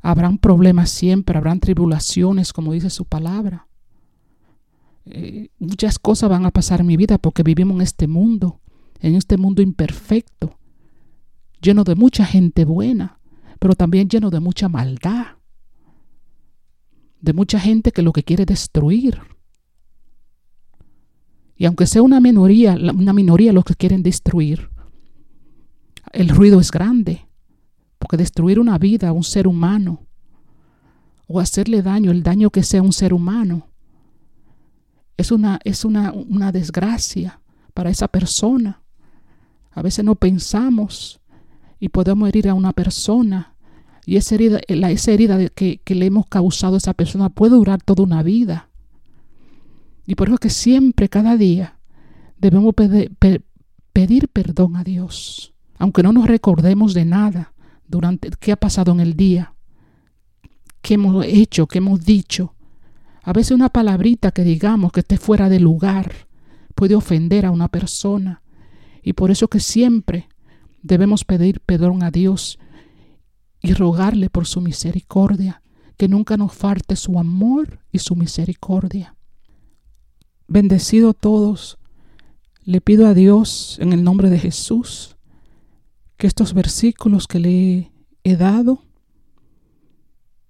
Habrán 0.00 0.38
problemas 0.38 0.88
siempre, 0.88 1.36
habrán 1.36 1.60
tribulaciones, 1.60 2.54
como 2.54 2.72
dice 2.72 2.88
su 2.88 3.04
palabra. 3.04 3.68
Eh, 5.04 5.50
muchas 5.58 5.98
cosas 5.98 6.30
van 6.30 6.46
a 6.46 6.50
pasar 6.50 6.80
en 6.80 6.86
mi 6.86 6.96
vida 6.96 7.18
porque 7.18 7.42
vivimos 7.42 7.74
en 7.74 7.82
este 7.82 8.06
mundo, 8.08 8.62
en 8.98 9.14
este 9.14 9.36
mundo 9.36 9.60
imperfecto, 9.60 10.58
lleno 11.60 11.84
de 11.84 11.96
mucha 11.96 12.24
gente 12.24 12.64
buena, 12.64 13.20
pero 13.58 13.74
también 13.74 14.08
lleno 14.08 14.30
de 14.30 14.40
mucha 14.40 14.70
maldad, 14.70 15.36
de 17.20 17.32
mucha 17.34 17.60
gente 17.60 17.92
que 17.92 18.00
lo 18.00 18.14
que 18.14 18.22
quiere 18.22 18.46
destruir. 18.46 19.20
Y 21.56 21.66
aunque 21.66 21.86
sea 21.86 22.02
una 22.02 22.20
minoría, 22.20 22.74
una 22.74 23.12
minoría 23.12 23.52
los 23.52 23.64
que 23.64 23.74
quieren 23.74 24.02
destruir, 24.02 24.70
el 26.12 26.28
ruido 26.28 26.60
es 26.60 26.70
grande, 26.70 27.26
porque 27.98 28.16
destruir 28.16 28.58
una 28.58 28.78
vida, 28.78 29.12
un 29.12 29.24
ser 29.24 29.46
humano, 29.46 30.06
o 31.26 31.40
hacerle 31.40 31.82
daño, 31.82 32.10
el 32.10 32.22
daño 32.22 32.50
que 32.50 32.62
sea 32.62 32.82
un 32.82 32.92
ser 32.92 33.14
humano, 33.14 33.68
es 35.16 35.30
una, 35.30 35.60
es 35.64 35.84
una, 35.84 36.12
una 36.12 36.52
desgracia 36.52 37.40
para 37.72 37.90
esa 37.90 38.08
persona. 38.08 38.82
A 39.70 39.82
veces 39.82 40.04
no 40.04 40.14
pensamos 40.14 41.20
y 41.80 41.88
podemos 41.88 42.28
herir 42.28 42.48
a 42.48 42.54
una 42.54 42.72
persona 42.72 43.54
y 44.06 44.16
esa 44.16 44.34
herida, 44.34 44.60
la, 44.68 44.90
esa 44.90 45.12
herida 45.12 45.48
que, 45.48 45.78
que, 45.78 45.94
le 45.94 46.06
hemos 46.06 46.26
causado 46.26 46.74
a 46.74 46.78
esa 46.78 46.92
persona 46.92 47.30
puede 47.30 47.56
durar 47.56 47.82
toda 47.82 48.02
una 48.02 48.22
vida. 48.22 48.68
Y 50.06 50.14
por 50.14 50.28
eso 50.28 50.38
que 50.38 50.50
siempre, 50.50 51.08
cada 51.08 51.36
día, 51.36 51.78
debemos 52.38 52.74
pedir, 52.74 53.12
pedir 53.92 54.28
perdón 54.28 54.76
a 54.76 54.84
Dios, 54.84 55.54
aunque 55.78 56.02
no 56.02 56.12
nos 56.12 56.26
recordemos 56.26 56.94
de 56.94 57.04
nada 57.04 57.54
durante 57.88 58.30
qué 58.38 58.52
ha 58.52 58.56
pasado 58.56 58.92
en 58.92 59.00
el 59.00 59.14
día, 59.14 59.54
qué 60.82 60.94
hemos 60.94 61.24
hecho, 61.24 61.66
qué 61.66 61.78
hemos 61.78 62.04
dicho. 62.04 62.54
A 63.22 63.32
veces 63.32 63.52
una 63.52 63.70
palabrita 63.70 64.32
que 64.32 64.44
digamos 64.44 64.92
que 64.92 65.00
esté 65.00 65.16
fuera 65.16 65.48
de 65.48 65.60
lugar 65.60 66.26
puede 66.74 66.94
ofender 66.94 67.46
a 67.46 67.50
una 67.50 67.68
persona. 67.68 68.42
Y 69.02 69.14
por 69.14 69.30
eso 69.30 69.48
que 69.48 69.60
siempre 69.60 70.28
debemos 70.82 71.24
pedir 71.24 71.60
perdón 71.60 72.02
a 72.02 72.10
Dios 72.10 72.58
y 73.60 73.72
rogarle 73.72 74.28
por 74.28 74.46
su 74.46 74.60
misericordia, 74.60 75.62
que 75.96 76.08
nunca 76.08 76.36
nos 76.36 76.52
falte 76.52 76.96
su 76.96 77.18
amor 77.18 77.80
y 77.90 78.00
su 78.00 78.14
misericordia. 78.16 79.14
Bendecido 80.54 81.14
todos, 81.14 81.78
le 82.62 82.80
pido 82.80 83.08
a 83.08 83.14
Dios 83.14 83.76
en 83.80 83.92
el 83.92 84.04
nombre 84.04 84.30
de 84.30 84.38
Jesús 84.38 85.16
que 86.16 86.28
estos 86.28 86.54
versículos 86.54 87.26
que 87.26 87.40
le 87.40 87.92
he 88.22 88.36
dado 88.36 88.84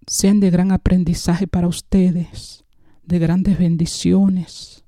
sean 0.07 0.41
de 0.41 0.51
gran 0.51 0.73
aprendizaje 0.73 1.47
para 1.47 1.69
ustedes 1.69 2.67
de 3.03 3.19
grandes 3.19 3.59
bendiciones. 3.59 4.85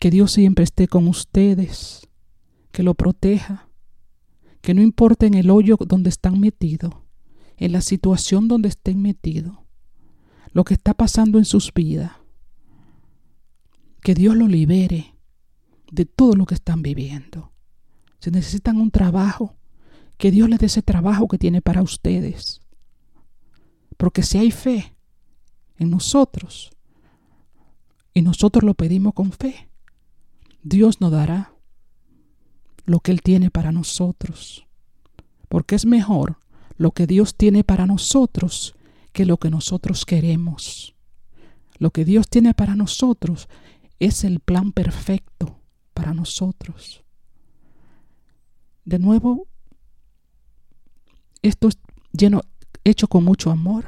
Que 0.00 0.10
Dios 0.10 0.32
siempre 0.32 0.64
esté 0.64 0.88
con 0.88 1.06
ustedes, 1.06 2.08
que 2.72 2.82
lo 2.82 2.94
proteja, 2.94 3.68
que 4.60 4.74
no 4.74 4.82
importa 4.82 5.24
en 5.24 5.34
el 5.34 5.50
hoyo 5.50 5.76
donde 5.86 6.08
están 6.08 6.40
metidos, 6.40 6.94
en 7.56 7.70
la 7.70 7.80
situación 7.80 8.48
donde 8.48 8.70
estén 8.70 9.00
metidos, 9.00 9.56
lo 10.50 10.64
que 10.64 10.74
está 10.74 10.94
pasando 10.94 11.38
en 11.38 11.44
sus 11.44 11.72
vidas, 11.72 12.10
que 14.02 14.14
Dios 14.14 14.36
lo 14.36 14.46
libere 14.46 15.14
de 15.90 16.04
todo 16.04 16.34
lo 16.34 16.46
que 16.46 16.54
están 16.54 16.82
viviendo. 16.82 17.52
Si 18.20 18.30
necesitan 18.30 18.78
un 18.78 18.90
trabajo, 18.90 19.56
que 20.16 20.30
Dios 20.30 20.48
les 20.48 20.58
dé 20.58 20.66
ese 20.66 20.82
trabajo 20.82 21.28
que 21.28 21.38
tiene 21.38 21.62
para 21.62 21.82
ustedes. 21.82 22.60
Porque 23.96 24.22
si 24.22 24.38
hay 24.38 24.50
fe, 24.50 24.96
en 25.78 25.90
nosotros 25.90 26.72
y 28.12 28.22
nosotros 28.22 28.64
lo 28.64 28.74
pedimos 28.74 29.14
con 29.14 29.32
fe, 29.32 29.68
Dios 30.62 31.00
nos 31.00 31.12
dará 31.12 31.54
lo 32.84 33.00
que 33.00 33.12
Él 33.12 33.22
tiene 33.22 33.50
para 33.50 33.70
nosotros. 33.70 34.66
Porque 35.48 35.76
es 35.76 35.86
mejor 35.86 36.38
lo 36.76 36.90
que 36.90 37.06
Dios 37.06 37.36
tiene 37.36 37.64
para 37.64 37.86
nosotros 37.86 38.74
que 39.12 39.24
lo 39.24 39.38
que 39.38 39.50
nosotros 39.50 40.04
queremos. 40.04 40.94
Lo 41.78 41.90
que 41.90 42.04
Dios 42.04 42.28
tiene 42.28 42.54
para 42.54 42.74
nosotros 42.74 43.48
es 43.98 44.24
el 44.24 44.40
plan 44.40 44.72
perfecto 44.72 45.60
para 45.94 46.14
nosotros. 46.14 47.04
De 48.84 48.98
nuevo, 48.98 49.48
esto 51.42 51.68
es 51.68 51.78
lleno, 52.12 52.42
hecho 52.84 53.08
con 53.08 53.24
mucho 53.24 53.50
amor 53.50 53.84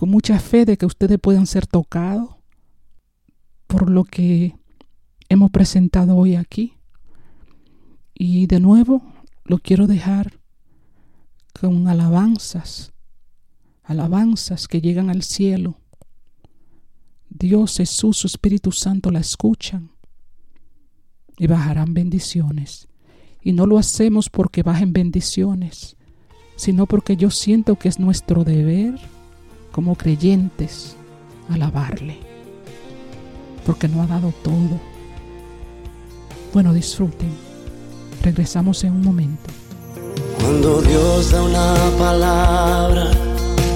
con 0.00 0.08
mucha 0.08 0.38
fe 0.40 0.64
de 0.64 0.78
que 0.78 0.86
ustedes 0.86 1.18
puedan 1.20 1.46
ser 1.46 1.66
tocados 1.66 2.30
por 3.66 3.90
lo 3.90 4.04
que 4.04 4.56
hemos 5.28 5.50
presentado 5.50 6.16
hoy 6.16 6.36
aquí. 6.36 6.78
Y 8.14 8.46
de 8.46 8.60
nuevo 8.60 9.02
lo 9.44 9.58
quiero 9.58 9.86
dejar 9.86 10.40
con 11.52 11.86
alabanzas, 11.86 12.94
alabanzas 13.82 14.68
que 14.68 14.80
llegan 14.80 15.10
al 15.10 15.22
cielo. 15.22 15.79
Dios, 17.30 17.78
Jesús, 17.78 18.18
su 18.18 18.26
Espíritu 18.26 18.72
Santo 18.72 19.10
la 19.10 19.20
escuchan 19.20 19.90
y 21.38 21.46
bajarán 21.46 21.94
bendiciones. 21.94 22.88
Y 23.42 23.52
no 23.52 23.64
lo 23.64 23.78
hacemos 23.78 24.28
porque 24.28 24.62
bajen 24.62 24.92
bendiciones, 24.92 25.96
sino 26.56 26.84
porque 26.84 27.16
yo 27.16 27.30
siento 27.30 27.76
que 27.76 27.88
es 27.88 27.98
nuestro 27.98 28.44
deber 28.44 28.98
como 29.72 29.94
creyentes 29.94 30.96
alabarle, 31.48 32.18
porque 33.64 33.88
no 33.88 34.02
ha 34.02 34.06
dado 34.06 34.32
todo. 34.42 34.78
Bueno, 36.52 36.74
disfruten. 36.74 37.30
Regresamos 38.22 38.84
en 38.84 38.92
un 38.92 39.02
momento. 39.02 39.50
Cuando 40.40 40.82
Dios 40.82 41.30
da 41.30 41.42
una 41.42 41.74
palabra, 41.98 43.10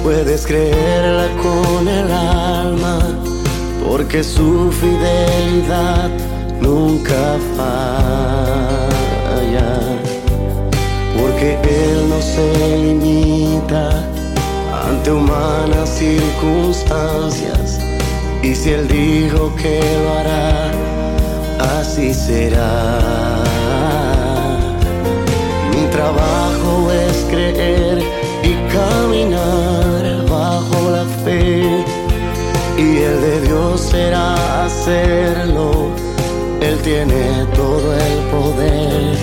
puedes 0.03 0.47
creerla 0.47 1.29
con 1.43 1.89
el 1.89 2.11
alma, 2.11 2.99
porque 3.85 4.25
su 4.25 4.73
fidelidad 4.73 6.11
nunca 6.61 7.37
falla, 7.57 8.89
porque 11.21 11.59
Él 11.63 12.09
no 12.09 12.21
se 12.21 12.79
limita 12.79 14.03
ante 14.89 15.13
humanas 15.13 15.91
circunstancias. 15.91 17.79
Y 18.43 18.55
si 18.55 18.71
Él 18.71 18.89
dijo 18.89 19.55
que 19.57 19.81
lo 20.03 20.13
hará, 20.19 20.71
así 21.79 22.15
será. 22.15 22.99
Mi 25.71 25.87
trabajo 25.91 26.91
es 26.91 27.25
creer 27.31 28.03
y 28.43 28.55
caminar 28.73 30.25
bajo 30.29 30.91
la 30.91 31.05
fe. 31.25 31.84
Y 32.85 32.99
el 32.99 33.21
de 33.23 33.41
Dios 33.41 33.81
será 33.81 34.65
hacerlo. 34.67 35.89
Él 36.61 36.79
tiene 36.83 37.47
todo 37.55 37.95
el 37.95 38.19
poder. 38.35 39.17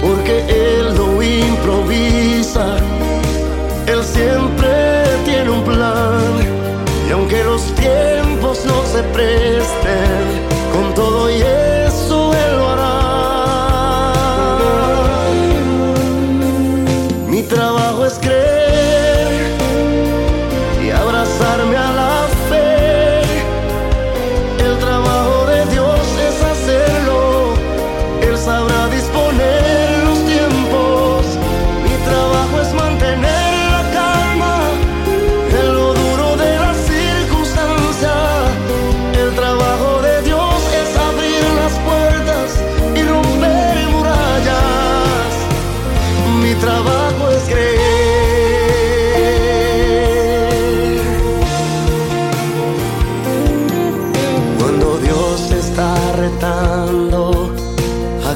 Porque 0.00 0.34
Él 0.48 0.94
no 0.94 1.20
improvisa. 1.20 2.76
Él 3.86 4.00
siempre 4.04 4.70
tiene 5.24 5.50
un 5.50 5.64
plan. 5.64 6.22
Y 7.08 7.10
aunque 7.10 7.42
los 7.42 7.62
tiempos 7.74 8.64
no 8.64 8.78
se 8.92 9.02
presten, 9.16 10.22
con 10.72 10.94
todo 10.94 11.30
y 11.30 11.42
eso 11.42 12.32
Él 12.32 12.56
lo 12.58 12.68
hará. 12.68 12.92
Mi 17.28 17.42
trabajo 17.42 18.06
es 18.06 18.18
creer 18.20 18.41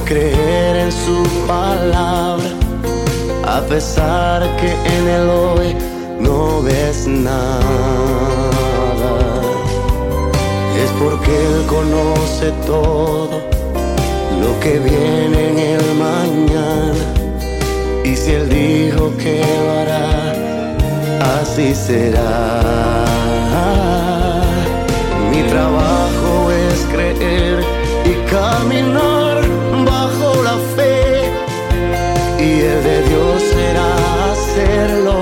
creer 0.07 0.77
en 0.77 0.91
su 0.91 1.21
palabra, 1.45 2.49
a 3.45 3.59
pesar 3.67 4.41
que 4.55 4.71
en 4.71 5.07
el 5.07 5.29
hoy 5.29 5.75
no 6.19 6.61
ves 6.61 7.07
nada, 7.07 7.59
es 10.81 10.89
porque 11.01 11.31
Él 11.47 11.65
conoce 11.67 12.51
todo 12.65 13.41
lo 14.41 14.59
que 14.61 14.79
viene 14.79 15.39
en 15.51 15.59
el 15.75 15.85
mañana. 15.95 17.05
Y 18.05 18.15
si 18.15 18.31
Él 18.31 18.47
dijo 18.47 19.11
que 19.17 19.41
lo 19.63 19.71
hará, 19.81 21.41
así 21.41 21.75
será. 21.75 23.03
Mi 25.31 25.43
trabajo 25.43 26.49
es 26.51 26.85
creer 26.93 27.61
y 28.05 28.13
caminar 28.31 29.26
Y 32.67 32.69
el 32.69 32.83
de 32.83 33.01
Dios 33.07 33.43
será 33.43 33.95
hacerlo. 34.29 35.15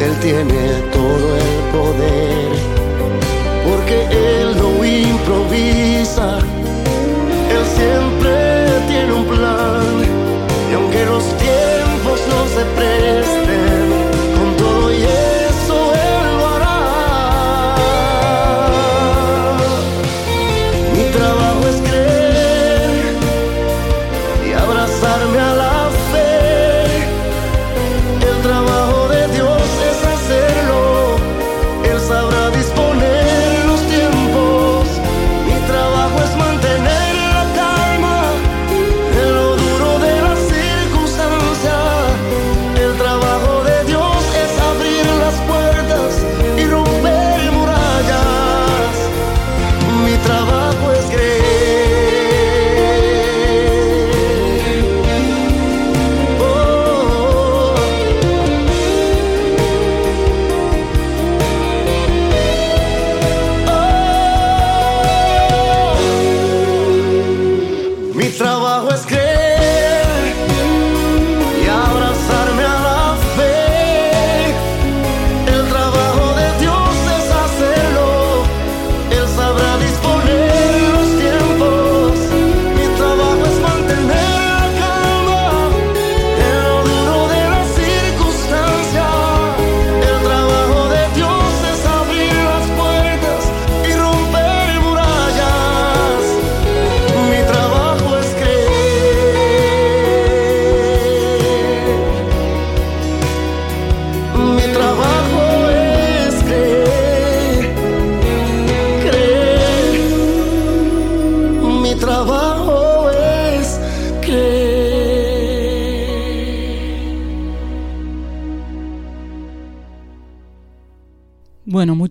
Él 0.00 0.14
tiene 0.20 0.62
todo 0.92 1.36
el 1.44 1.52
poder. 1.74 2.52
Porque 3.68 3.96
Él 4.12 4.56
no 4.56 4.84
improvisa. 4.84 6.38
Él 7.50 7.64
siempre 7.76 8.32
tiene 8.86 9.12
un 9.12 9.24
plan. 9.24 9.35
Oh. 68.38 68.75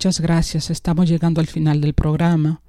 Muchas 0.05 0.21
gracias. 0.21 0.69
Estamos 0.69 1.09
llegando 1.09 1.41
al 1.41 1.47
final 1.47 1.81
del 1.81 1.95
programa. 1.95 2.61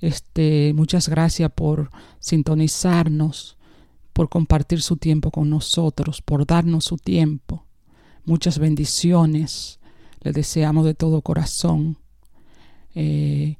Este, 0.00 0.72
muchas 0.72 1.10
gracias 1.10 1.52
por 1.54 1.90
sintonizarnos, 2.20 3.58
por 4.14 4.30
compartir 4.30 4.80
su 4.80 4.96
tiempo 4.96 5.30
con 5.30 5.50
nosotros, 5.50 6.22
por 6.22 6.46
darnos 6.46 6.86
su 6.86 6.96
tiempo. 6.96 7.66
Muchas 8.24 8.58
bendiciones. 8.58 9.78
Le 10.22 10.32
deseamos 10.32 10.86
de 10.86 10.94
todo 10.94 11.20
corazón. 11.20 11.98
eh, 12.94 13.58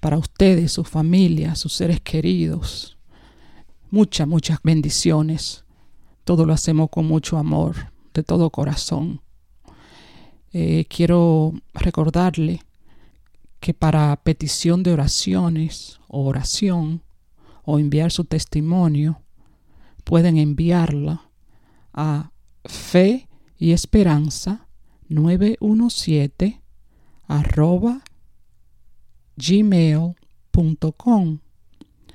para 0.00 0.18
ustedes, 0.18 0.72
su 0.72 0.84
familia, 0.84 1.54
sus 1.54 1.72
seres 1.72 2.02
queridos. 2.02 2.98
Muchas, 3.90 4.28
muchas 4.28 4.58
bendiciones. 4.62 5.64
Todo 6.24 6.44
lo 6.44 6.52
hacemos 6.52 6.90
con 6.90 7.06
mucho 7.06 7.38
amor, 7.38 7.92
de 8.12 8.22
todo 8.22 8.50
corazón. 8.50 9.22
Eh, 10.58 10.86
quiero 10.88 11.52
recordarle 11.74 12.62
que 13.60 13.74
para 13.74 14.16
petición 14.16 14.82
de 14.82 14.90
oraciones 14.90 16.00
o 16.08 16.24
oración 16.24 17.02
o 17.62 17.78
enviar 17.78 18.10
su 18.10 18.24
testimonio, 18.24 19.20
pueden 20.02 20.38
enviarla 20.38 21.28
a 21.92 22.30
fe 22.64 23.28
y 23.58 23.72
esperanza 23.72 24.66
917 25.10 26.62
arroba 27.28 28.02
gmail.com 29.36 31.38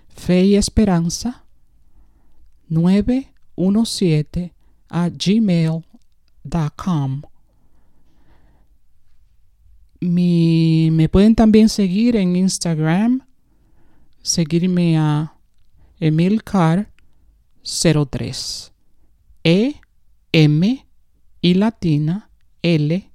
fe 0.10 0.46
y 0.46 0.56
esperanza 0.56 1.46
917 2.70 4.56
a 4.90 5.10
gmail.com 5.10 7.22
Me 10.02 11.10
pueden 11.10 11.36
también 11.36 11.70
seguir 11.70 12.16
en 12.16 12.36
Instagram, 12.36 13.28
seguirme 14.22 14.98
a 14.98 15.36
Emilcar03. 16.00 18.72
E 19.44 19.76
M 20.32 20.86
y 21.42 21.54
latina 21.56 22.30
L 22.62 23.12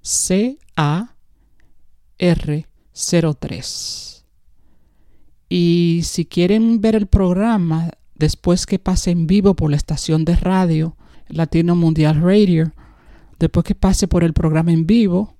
C 0.00 0.58
A 0.76 1.14
R 2.18 2.66
03. 2.92 4.24
Y 5.48 6.00
si 6.04 6.24
quieren 6.24 6.80
ver 6.80 6.94
el 6.94 7.06
programa 7.06 7.90
después 8.14 8.66
que 8.66 8.78
pase 8.78 9.10
en 9.10 9.26
vivo 9.26 9.54
por 9.54 9.70
la 9.70 9.76
estación 9.76 10.24
de 10.24 10.36
radio 10.36 10.96
Latino 11.28 11.76
Mundial 11.76 12.20
Radio, 12.20 12.72
después 13.38 13.64
que 13.64 13.74
pase 13.74 14.08
por 14.08 14.24
el 14.24 14.32
programa 14.32 14.72
en 14.72 14.86
vivo, 14.86 15.36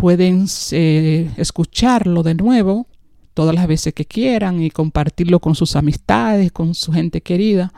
pueden 0.00 0.46
eh, 0.70 1.30
escucharlo 1.36 2.22
de 2.22 2.34
nuevo 2.34 2.86
todas 3.34 3.54
las 3.54 3.66
veces 3.66 3.92
que 3.92 4.06
quieran 4.06 4.62
y 4.62 4.70
compartirlo 4.70 5.40
con 5.40 5.54
sus 5.54 5.76
amistades, 5.76 6.52
con 6.52 6.74
su 6.74 6.90
gente 6.90 7.20
querida 7.20 7.70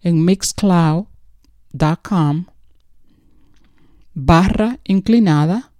en 0.00 0.24
mixcloud.com 0.24 2.46
barra 4.12 4.80
inclinada 4.82 5.72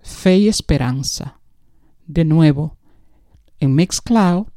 fe 0.00 0.38
y 0.38 0.48
esperanza. 0.48 1.38
De 2.08 2.24
nuevo, 2.24 2.76
en 3.60 3.76
Mixcloud, 3.76 4.48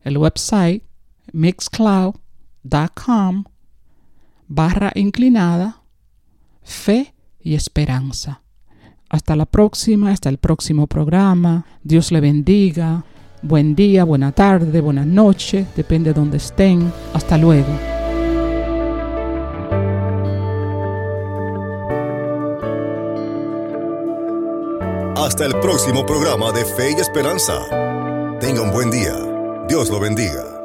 el 0.00 0.16
website 0.16 0.82
mixcloud.com 1.30 3.44
barra 4.48 4.92
inclinada 4.94 5.82
fe 6.62 7.14
y 7.38 7.54
esperanza. 7.54 8.45
Hasta 9.08 9.36
la 9.36 9.46
próxima, 9.46 10.10
hasta 10.10 10.28
el 10.28 10.38
próximo 10.38 10.86
programa. 10.86 11.64
Dios 11.82 12.10
le 12.12 12.20
bendiga. 12.20 13.04
Buen 13.42 13.76
día, 13.76 14.04
buena 14.04 14.32
tarde, 14.32 14.80
buenas 14.80 15.06
noches, 15.06 15.66
depende 15.76 16.12
de 16.12 16.20
donde 16.20 16.38
estén. 16.38 16.92
Hasta 17.14 17.38
luego. 17.38 17.68
Hasta 25.16 25.44
el 25.44 25.58
próximo 25.60 26.04
programa 26.04 26.52
de 26.52 26.64
Fe 26.64 26.92
y 26.96 27.00
Esperanza. 27.00 27.54
Tenga 28.40 28.62
un 28.62 28.70
buen 28.72 28.90
día. 28.90 29.14
Dios 29.68 29.90
lo 29.90 30.00
bendiga. 30.00 30.55